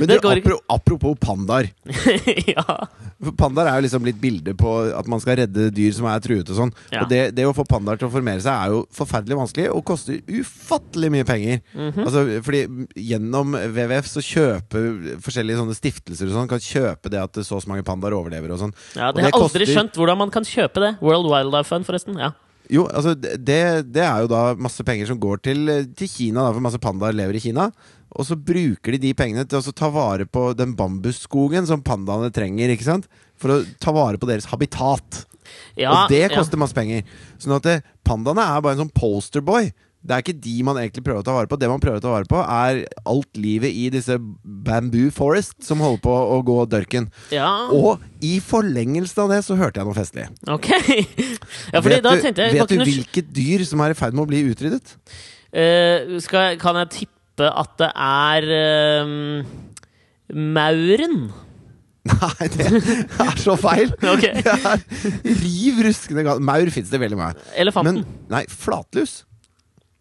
[0.01, 0.43] Men du, går
[0.73, 1.71] apropos pandaer.
[2.57, 2.81] ja.
[3.37, 6.49] Pandaer er jo liksom blitt bilde på at man skal redde dyr som er truet
[6.49, 6.71] og sånn.
[6.91, 7.03] Ja.
[7.05, 9.85] Og det, det å få pandaer til å formere seg er jo forferdelig vanskelig og
[9.91, 11.61] koster ufattelig mye penger.
[11.77, 12.01] Mhm.
[12.07, 12.63] Altså, fordi
[13.11, 14.89] gjennom WWF så kjøper
[15.21, 18.55] forskjellige sånne stiftelser og sånn kan kjøpe det at så og så mange pandaer overlever
[18.57, 18.73] og sånn.
[18.97, 20.93] ja, Det har jeg aldri koster- skjønt hvordan man kan kjøpe det.
[21.05, 22.17] World Wildlife Fund, forresten.
[22.19, 22.33] Ja.
[22.71, 23.37] Jo, altså det,
[23.91, 25.67] det er jo da masse penger som går til,
[25.99, 27.69] til Kina, da, for masse pandaer lever i Kina.
[28.19, 32.33] Og så bruker de de pengene til å ta vare på den bambusskogen som pandaene
[32.35, 32.73] trenger.
[32.75, 33.11] ikke sant?
[33.41, 35.25] For å ta vare på deres habitat.
[35.79, 36.33] Ja, og det ja.
[36.35, 37.07] koster masse penger.
[37.41, 39.71] Sånn at pandaene er bare en sånn posterboy.
[40.01, 41.59] Det er ikke de man egentlig prøver å ta vare på.
[41.61, 42.79] Det man prøver å ta vare på, er
[43.13, 47.11] alt livet i disse bamboo forest som holder på å gå dørken.
[47.35, 50.27] Ja, Og i forlengelse av det så hørte jeg noe festlig.
[50.49, 50.71] ok.
[51.75, 54.25] ja, fordi vet da du, jeg vet du hvilket dyr som er i ferd med
[54.25, 54.97] å bli utryddet?
[55.53, 58.49] Uh, skal, Kan jeg tippe at det er
[59.05, 59.45] um,
[60.35, 61.31] mauren?
[62.11, 62.67] Nei, det
[63.23, 63.93] er så feil!
[64.15, 64.41] okay.
[64.43, 64.85] Det er
[65.43, 66.43] riv ruskende galt.
[66.45, 67.35] Maur fins det veldig mye.
[67.61, 68.01] Elefanten?
[68.03, 69.21] Men nei, flatlus.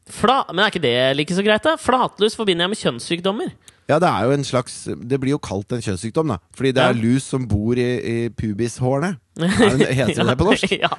[0.09, 1.75] Fla, men er ikke det like så greit, da?
[1.77, 3.51] Flatlus forbinder jeg med kjønnssykdommer.
[3.89, 6.37] Ja, det er jo en slags Det blir jo kalt en kjønnssykdom, da.
[6.53, 6.89] Fordi det Ja.
[6.93, 9.15] er lus som bor i, i pubishårene.
[9.39, 10.71] Er Heter det på norsk?
[10.85, 10.91] ja.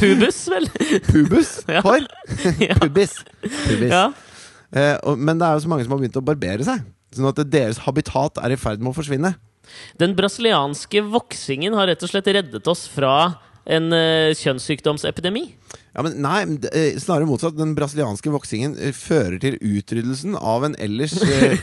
[0.00, 0.68] Pubus, vel?
[1.10, 1.50] Pubus?
[1.68, 2.06] Hår?
[2.62, 2.76] ja.
[2.80, 3.18] Pubis.
[3.42, 3.90] Pubis.
[3.90, 4.06] ja.
[4.74, 6.84] Eh, men det er jo så mange som har begynt å barbere seg.
[7.14, 9.36] Sånn at deres habitat er i ferd med å forsvinne.
[9.98, 13.14] Den brasilianske voksingen har rett og slett reddet oss fra
[13.66, 15.48] en uh, kjønnssykdomsepidemi.
[15.96, 16.42] Ja, men nei,
[16.76, 17.54] eh, snarere motsatt.
[17.56, 21.56] Den brasilianske voksingen eh, fører til utryddelsen av en ellers eh,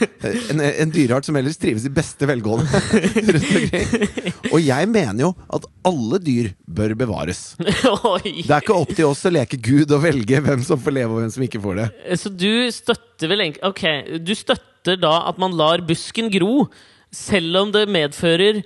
[0.49, 2.65] en, en dyreart som ellers trives i beste velgående.
[3.35, 4.33] rundt omkring.
[4.49, 7.43] Og jeg mener jo at alle dyr bør bevares.
[7.61, 11.13] Det er ikke opp til oss å leke Gud og velge hvem som får leve
[11.13, 11.87] og hvem som ikke får det.
[12.19, 13.83] Så du støtter vel egentlig Ok,
[14.25, 16.65] du støtter da at man lar busken gro,
[17.13, 18.61] selv om det medfører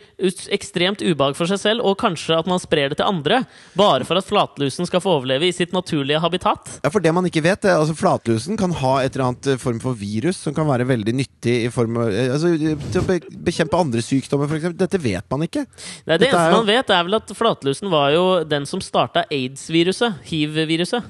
[0.56, 3.42] ekstremt ubehag for seg selv, og kanskje at man sprer det til andre,
[3.78, 6.78] bare for at flatlusen skal få overleve i sitt naturlige habitat?
[6.84, 9.60] Ja, For det man ikke vet, er altså Flatlusen kan ha et eller annet eh,
[9.62, 13.06] form for virus som kan være veldig nyttig i form av, eh, altså, til å
[13.10, 13.20] be
[13.50, 14.74] bekjempe andre sykdommer, f.eks.
[14.80, 15.66] Dette vet man ikke.
[15.68, 18.80] Nei, det Dette eneste jo- man vet, er vel at flatlusen var jo den som
[18.84, 20.22] starta aids-viruset.
[20.32, 21.04] Hiv-viruset.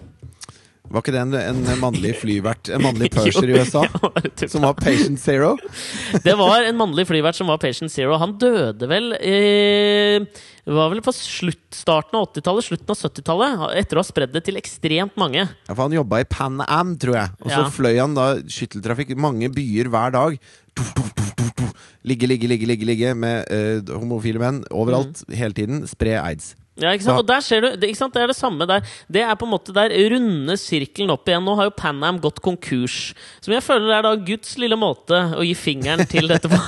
[0.89, 3.81] Var ikke det en, en mannlig flyvert, en mannlig purser i USA?
[4.47, 5.55] Som var patient zero?
[6.27, 8.15] Det var en mannlig flyvert som var patient zero.
[8.21, 10.23] Han døde vel eh,
[10.67, 14.43] var vel på slutt, starten av 80-tallet, slutten av 70-tallet, etter å ha spredd det
[14.47, 15.43] til ekstremt mange.
[15.47, 17.35] Ja, for Han jobba i Pan Am, tror jeg.
[17.43, 17.69] Og så Ja.
[17.71, 20.39] fløy han da skytteltrafikk mange byer hver dag.
[22.07, 25.35] Ligge, ligge, ligge, ligge, ligge med eh, homofile menn overalt Mm.
[25.35, 25.81] hele tiden.
[25.88, 26.53] Spre aids.
[26.78, 27.21] Ja, ikke sant?
[27.21, 28.13] Og der ser du, det, ikke sant?
[28.13, 28.86] det er det samme der.
[29.11, 31.45] Det er på en måte der runde sirkelen opp igjen.
[31.45, 33.13] Nå har jo Pan Am gått konkurs.
[33.41, 36.59] Som jeg føler er da Guds lille måte å gi fingeren til dette på.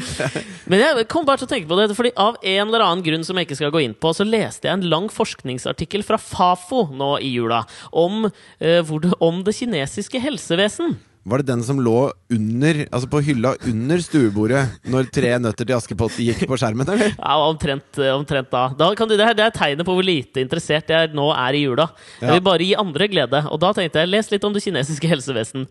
[0.70, 3.26] Men jeg kom bare til å tenke på det, fordi av en eller annen grunn
[3.26, 6.86] som jeg ikke skal gå inn på, så leste jeg en lang forskningsartikkel fra Fafo
[6.92, 8.26] nå i jula om,
[8.60, 10.98] eh, det, om det kinesiske helsevesen.
[11.30, 15.76] Var det den som lå under Altså på hylla under stuebordet når Tre nøtter til
[15.76, 17.14] Askepott gikk på skjermen, eller?
[17.14, 18.64] Ja, omtrent, eh, omtrent da.
[18.76, 21.56] da kan du, det, her, det er tegnet på hvor lite interessert jeg nå er
[21.58, 21.88] i jula.
[22.20, 23.42] Jeg vil bare gi andre glede.
[23.50, 25.66] Og da tenkte jeg, les litt om det kinesiske helsevesen.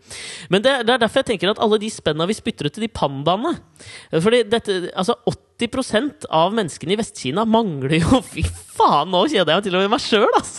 [0.52, 2.86] Men det, det er derfor jeg tenker at alle de spenna vi spytter ut til
[2.86, 3.56] de pandaene
[4.12, 5.49] Fordi dette, altså 80
[6.30, 8.44] av menneskene i Vest-Kina mangler jo Fy
[8.80, 10.52] faen, nå kjeder jeg meg til og med meg sjøl, ass!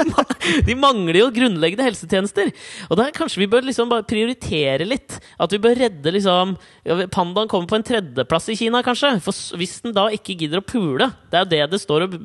[0.66, 2.50] De mangler jo grunnleggende helsetjenester.
[2.88, 5.18] Og da kanskje vi bør liksom bare prioritere litt.
[5.40, 6.56] At vi bør redde liksom
[7.12, 9.12] Pandaen kommer på en tredjeplass i Kina, kanskje.
[9.24, 12.16] For hvis den da ikke gidder å pule Det er jo det det står og,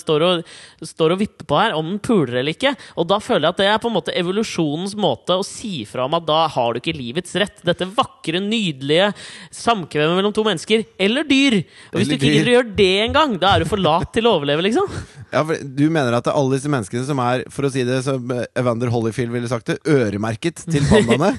[0.00, 0.50] står og,
[0.90, 2.74] står og vipper på her, om den puler eller ikke.
[3.00, 6.08] Og da føler jeg at det er på en måte evolusjonens måte å si fra
[6.08, 7.62] om at da har du ikke livets rett.
[7.66, 9.12] Dette vakre, nydelige
[9.54, 11.59] samkvemmet mellom to mennesker, eller dyr,
[11.92, 14.28] Og hvis du ikke gidder å gjøre det engang, da er du for lat til
[14.28, 14.88] å overleve, liksom.
[15.30, 17.84] Ja, for Du mener at det er alle disse menneskene som er, for å si
[17.86, 21.36] det som eh, Evander Holyfield ville sagt det, øremerket til pandaene,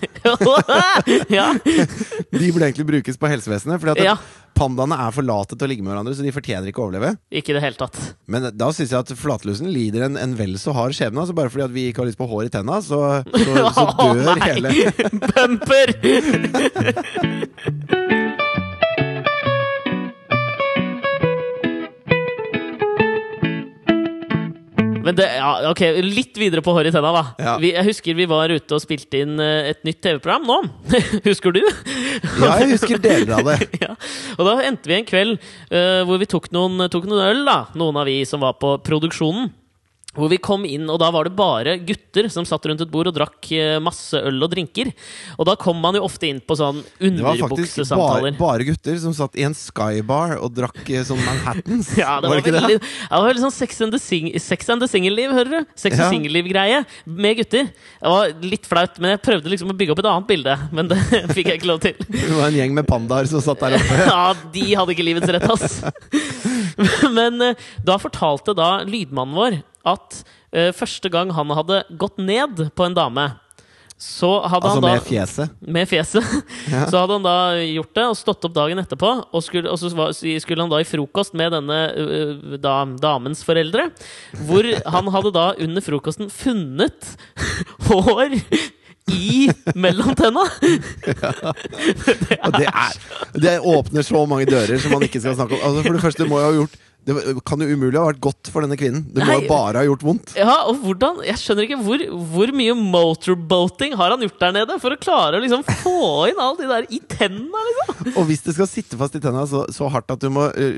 [1.37, 1.49] ja.
[2.31, 3.81] de burde egentlig brukes på helsevesenet.
[3.81, 4.15] Fordi at ja.
[4.57, 7.11] pandaene er for late til å ligge med hverandre, så de fortjener ikke å overleve.
[7.35, 7.99] Ikke det hele tatt.
[8.31, 11.19] Men da syns jeg at flatlusen lider en, en vel så hard skjebne.
[11.25, 13.83] Altså bare fordi at vi ikke har lyst på hår i tenna, så, så, så
[13.99, 14.69] dør oh, hele
[15.35, 15.87] Bumper!
[25.05, 27.23] Men det, ja, ok, Litt videre på hår i tenna, da.
[27.41, 27.55] Ja.
[27.61, 30.59] Vi, jeg husker vi var ute og spilte inn eh, et nytt TV-program nå.
[31.29, 31.61] husker du?
[32.41, 33.71] Ja, jeg husker deler av det.
[33.83, 33.95] ja.
[34.37, 37.57] Og da endte vi en kveld uh, hvor vi tok noen, tok noen øl, da.
[37.79, 39.51] Noen av vi som var på produksjonen.
[40.11, 43.07] Hvor vi kom inn, og da var det bare gutter som satt rundt et bord
[43.07, 44.89] og drakk eh, masse øl og drinker.
[45.37, 48.97] Og da kom man jo ofte inn på sånn Det var faktisk bare, bare gutter
[48.99, 51.93] som satt i en skybar og drakk eh, sånn Manhattans.
[52.01, 54.67] Ja, det var, ikke veldig, ja, det var veldig sånn Sex and the, sing, sex
[54.73, 55.71] and the Single-liv, hører du?
[55.79, 56.09] Sex and Ja.
[56.11, 57.71] Single-liv-greie med gutter.
[57.71, 60.59] Det var litt flaut, men jeg prøvde liksom å bygge opp et annet bilde.
[60.75, 60.99] Men det
[61.37, 61.95] fikk jeg ikke lov til.
[62.11, 64.03] Det var en gjeng med pandaer som satt der oppe.
[64.11, 65.79] Ja, de hadde ikke livets rett, ass.
[67.15, 70.21] Men eh, da fortalte da lydmannen vår at
[70.55, 73.29] uh, første gang han hadde gått ned på en dame,
[74.01, 75.51] så hadde Altså han da med fjeset.
[75.61, 76.25] med fjeset.
[76.73, 76.87] Ja.
[76.89, 79.11] Så hadde han da gjort det og stått opp dagen etterpå.
[79.29, 79.91] Og, skulle, og så
[80.41, 83.91] skulle han da i frokost med denne øh, da, damens foreldre.
[84.47, 84.65] Hvor
[84.95, 87.11] han hadde da under frokosten funnet
[87.91, 88.39] hår
[89.11, 90.47] i mellom tenna!
[91.05, 91.51] Ja.
[92.57, 92.97] det, er,
[93.43, 95.65] det åpner så mange dører som man ikke skal snakke om.
[95.67, 97.15] Altså For det første må jeg ha gjort Det
[97.47, 99.03] kan jo umulig ha vært godt for denne kvinnen.
[99.09, 100.33] Det må jo bare ha gjort vondt.
[100.37, 104.77] Ja, og hvordan Jeg skjønner ikke hvor, hvor mye motorboating har han gjort der nede
[104.83, 105.95] for å klare å liksom få
[106.29, 108.11] inn alt det der i tenna, liksom?
[108.13, 110.77] Og hvis det skal sitte fast i tenna så, så hardt at du må eh,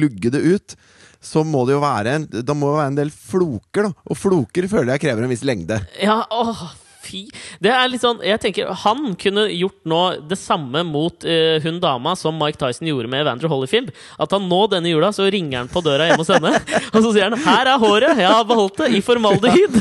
[0.00, 0.78] lugge det ut,
[1.20, 3.92] så må det jo være en, det være en del floker, da.
[4.08, 5.82] Og floker føler jeg krever en viss lengde.
[6.00, 6.68] Ja, åh,
[7.08, 7.24] fy
[7.64, 11.80] Det er litt sånn Jeg tenker Han kunne gjort nå det samme mot uh, hun
[11.82, 13.90] dama som Mike Tyson gjorde med Evander Holyfield.
[14.20, 16.52] At han nå denne jula så ringer han på døra hjemme hos henne,
[16.94, 18.18] og så sier han 'Her er håret!
[18.18, 19.76] Jeg har beholdt det i formaldehyd'.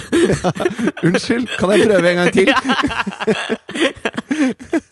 [1.08, 2.48] Unnskyld, kan jeg prøve en gang til?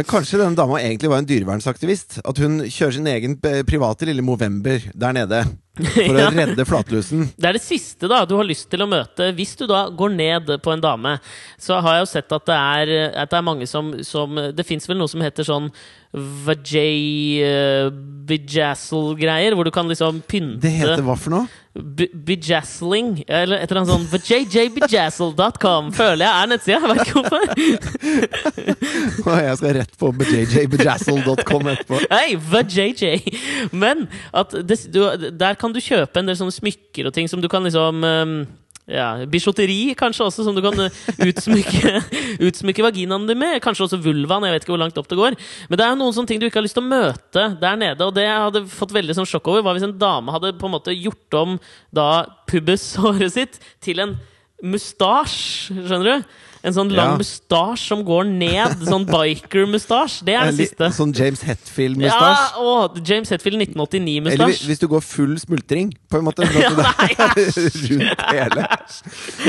[0.00, 2.22] Men kanskje denne dama egentlig var en dyrevernsaktivist?
[2.24, 5.42] At hun kjører sin egen eh, private lille Movember der nede
[5.76, 6.30] for å Ja.
[6.32, 7.26] redde flatlusen?
[7.36, 9.28] Det er det siste da du har lyst til å møte.
[9.36, 11.18] Hvis du da går ned på en dame,
[11.60, 12.94] så har jeg jo sett at det er,
[13.26, 15.68] at det er mange som, som Det fins vel noe som heter sånn
[16.10, 17.90] vajay uh,
[18.26, 21.46] bejazzle-greier, hvor du kan liksom pynte Det heter hva for noe?
[21.70, 26.78] Bijazzling, eller et eller annet sånn vajaybejazzle.com, føler jeg er nettsida.
[26.80, 27.44] Jeg vet ikke hvorfor.
[29.46, 32.00] Jeg skal rett på jjbejazzle.com etterpå.
[32.10, 33.22] Hei, vajayjay!
[33.70, 37.42] Men at det, du, der kan du kjøpe en del sånne smykker og ting som
[37.42, 38.34] du kan liksom um,
[38.88, 42.00] ja, Bijouteri kanskje også, som du kan uh, utsmykke,
[42.48, 43.58] utsmykke vaginaen din med.
[43.62, 44.46] Kanskje også vulvaen.
[44.48, 45.36] Jeg vet ikke hvor langt opp det går.
[45.68, 47.78] Men det er jo noen sånne ting du ikke har lyst til å møte der
[47.78, 48.08] nede.
[48.08, 50.70] Og det jeg hadde fått veldig sånn sjokk over, var hvis en dame hadde på
[50.70, 51.56] en måte gjort om
[51.94, 52.10] da
[52.50, 54.16] pubeshåret sitt til en
[54.64, 55.76] mustasje.
[55.86, 56.30] Skjønner du?
[56.62, 57.16] En sånn lang Ja.
[57.16, 58.82] mustasje som går ned.
[58.84, 60.24] Sånn biker-mustasje.
[60.28, 60.90] Det er det siste.
[60.92, 62.46] Sånn James Hetfield-mustasje?
[62.52, 64.66] Ja, å, James Hetfield Eller hvis, 1989-mustasj.
[64.68, 66.44] hvis du går full smultring, på en måte.
[66.50, 67.30] sånn Ja, er
[67.90, 68.66] rundt hele.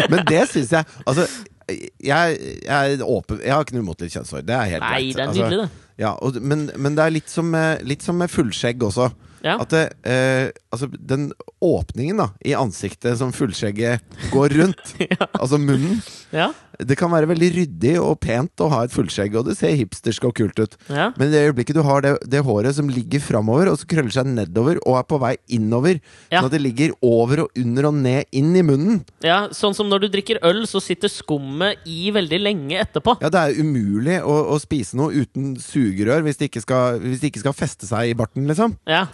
[0.09, 1.27] Men det syns jeg Altså,
[1.71, 4.45] jeg, jeg er åpen Jeg har ikke noe imot litt kjønnshår.
[4.47, 5.15] Det er helt Nei, greit.
[5.15, 5.87] det er Altså, nydelig, det.
[6.01, 7.51] Ja, og, men, men det er litt som,
[7.85, 9.11] litt som med fullskjegg også.
[9.43, 9.55] Ja.
[9.61, 11.31] At det, eh, altså den
[11.65, 14.01] åpningen da i ansiktet som fullskjegget
[14.33, 14.91] går rundt,
[15.41, 15.97] altså munnen
[16.33, 16.51] Ja,
[16.87, 20.23] Det kan være veldig ryddig og pent å ha et fullskjegg, og det ser hipstersk
[20.29, 20.77] og kult ut.
[20.89, 21.09] ja.
[21.17, 24.11] Men i det øyeblikket du har det, det håret som ligger framover, og så krøller
[24.15, 25.99] seg nedover og er på vei innover,
[26.31, 26.39] Ja.
[26.41, 29.89] sånn at det ligger over og under og ned inn i munnen ja, Sånn som
[29.89, 33.17] når du drikker øl, så sitter skummet i veldig lenge etterpå.
[33.21, 37.19] Ja, det er umulig å, å spise noe uten sugerør hvis det, ikke skal, hvis
[37.21, 38.77] det ikke skal feste seg i barten, liksom.
[38.89, 39.05] Ja.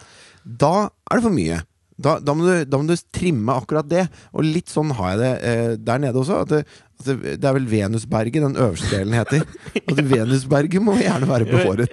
[0.44, 1.62] Da er det for mye.
[1.98, 4.04] Da, da, må du, da må du trimme akkurat det.
[4.38, 6.44] Og litt sånn har jeg det eh, der nede også.
[6.46, 6.60] At det,
[7.06, 9.44] det, det er vel Venusberget den øverste delen heter.
[9.88, 11.90] At Venusberget må gjerne være behåret.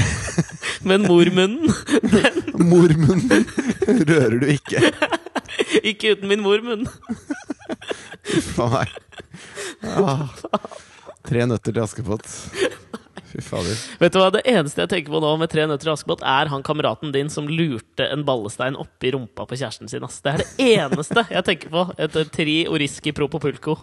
[0.88, 1.72] Men mormunnen
[2.70, 3.46] Mormunnen
[4.08, 4.82] rører du ikke.
[5.82, 6.86] Ikke uten min mormunn.
[8.54, 8.94] Faen meg.
[9.84, 10.28] Ah.
[11.26, 12.28] Tre nøtter til Askepott.
[13.30, 13.78] Fy fader.
[14.00, 16.50] Vet du hva, Det eneste jeg tenker på nå med Tre nøtter i Askepott, er
[16.50, 20.04] han kameraten din som lurte en ballestein oppi rumpa på kjæresten sin.
[20.06, 20.20] Ass.
[20.24, 23.76] Det er det eneste jeg tenker på etter Tri Oriski Propopulco.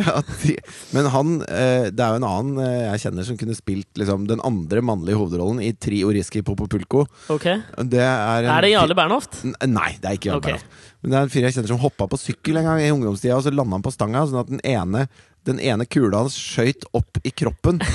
[0.00, 0.54] Ja, de,
[0.96, 4.24] men han eh, Det er jo en annen eh, jeg kjenner som kunne spilt liksom,
[4.30, 7.04] den andre mannlige hovedrollen i Tri Oriski Popopulco.
[7.32, 7.44] Ok
[7.76, 9.42] Det er, en Er det Jarle Bernhoft?
[9.44, 10.56] Nei, det er ikke Jarle okay.
[10.56, 10.88] Bernhoft.
[11.02, 13.34] Men det er en fyr jeg kjenner som hoppa på sykkel en gang i ungdomstida,
[13.34, 15.08] og så landa han på stanga, sånn at den ene,
[15.48, 17.80] den ene kula hans skøyt opp i kroppen.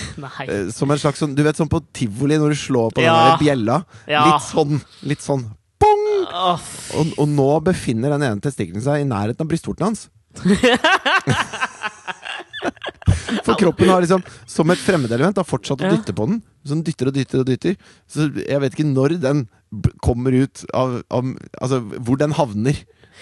[0.47, 3.13] Eh, som en slags sånn Du vet sånn på tivoli når du slår på Ja.
[3.13, 3.77] den der bjella?
[4.09, 4.23] Ja.
[4.27, 4.81] Litt sånn.
[5.07, 5.43] Litt sånn
[5.79, 6.05] bong!
[6.97, 10.07] Og, og nå befinner den ene testikkelen seg i nærheten av brystvorten hans.
[13.45, 16.41] For kroppen har liksom, som et fremmedelement, har fortsatt å dytte på den.
[16.65, 17.77] Så den dytter og dytter og dytter.
[18.09, 19.45] Så jeg vet ikke når den
[20.03, 21.23] kommer ut av, av
[21.61, 22.77] Altså hvor den havner.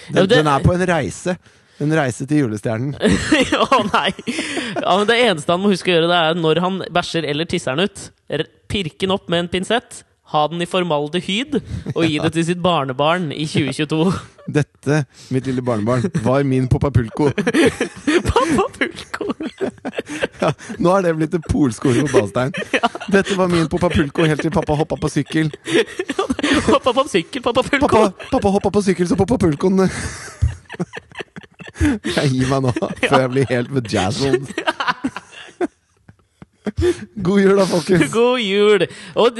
[0.09, 1.37] Den, Ja, det- den er på en reise.
[1.83, 2.95] En reise til julestjernen.
[3.65, 4.09] Å nei!
[4.79, 7.47] Ja, men Det eneste han må huske å gjøre, det er når han bæsjer eller
[7.51, 8.05] tisser den ut.
[8.71, 10.03] Pirke den opp med en pinsett,
[10.33, 11.59] ha den i formaldehyd
[11.93, 14.07] og gi det til sitt barnebarn i 2022.
[14.55, 15.01] Dette,
[15.33, 17.31] mitt lille barnebarn, var min Popapulko.
[18.31, 19.31] Popapulko!
[20.41, 20.49] Ja,
[20.83, 22.51] nå er det blitt et polskole på Balstein.
[22.75, 22.89] Ja.
[23.13, 25.49] Dette var min Popapulko helt til pappa hoppa på sykkel.
[26.67, 27.87] hoppa på sykkel, pappa Pulko!
[27.87, 29.85] Pappa, pappa hoppa på sykkel, så Popapulcoen
[31.81, 32.73] Jeg gir meg nå,
[33.05, 34.51] før jeg blir helt bejazzled.
[37.25, 38.11] God jul, da, folkens.
[38.15, 38.85] God jul!
[39.21, 39.37] Og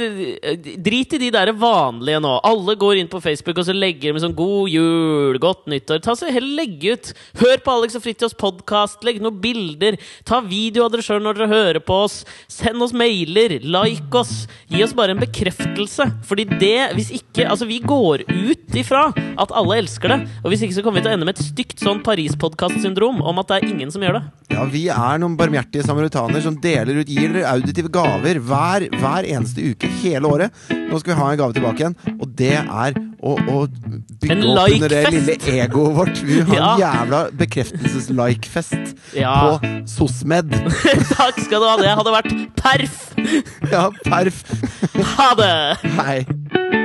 [0.86, 2.32] drit i de der vanlige nå.
[2.46, 6.02] Alle går inn på Facebook og så legger med sånn 'God jul', 'Godt nyttår'.
[6.04, 7.12] Ta så Heller Legg ut.
[7.42, 9.04] Hør på Alex og Fritjofs podkast.
[9.04, 9.98] Legg noen bilder.
[10.24, 12.22] Ta video av dere sjøl når dere hører på oss.
[12.48, 13.58] Send oss mailer.
[13.60, 14.46] Like oss.
[14.72, 16.08] Gi oss bare en bekreftelse.
[16.26, 20.18] Fordi det, hvis ikke Altså, vi går ut ifra at alle elsker det.
[20.42, 23.42] Og hvis ikke så kommer vi til å ende med et stygt sånn Paris-podkast-syndrom om
[23.42, 24.22] at det er ingen som gjør det.
[24.56, 29.28] Ja, Vi er noen barmhjertige samaritaner som deler ut, gir dere auditive gaver hver, hver
[29.28, 30.64] eneste uke hele året.
[30.70, 33.58] Nå skal vi ha en gave tilbake igjen, og det er å, å
[34.22, 36.22] bygge like opp under det lille egoet vårt.
[36.26, 36.70] Vi har ja.
[36.70, 39.34] en jævla bekreftelses-like-fest Ja.
[39.60, 40.54] på SOSMED.
[41.16, 41.76] Takk skal du ha.
[41.80, 43.02] Det hadde vært perf!
[43.72, 44.42] Ja, perf.
[45.16, 45.54] Ha det!
[45.98, 46.75] Hei.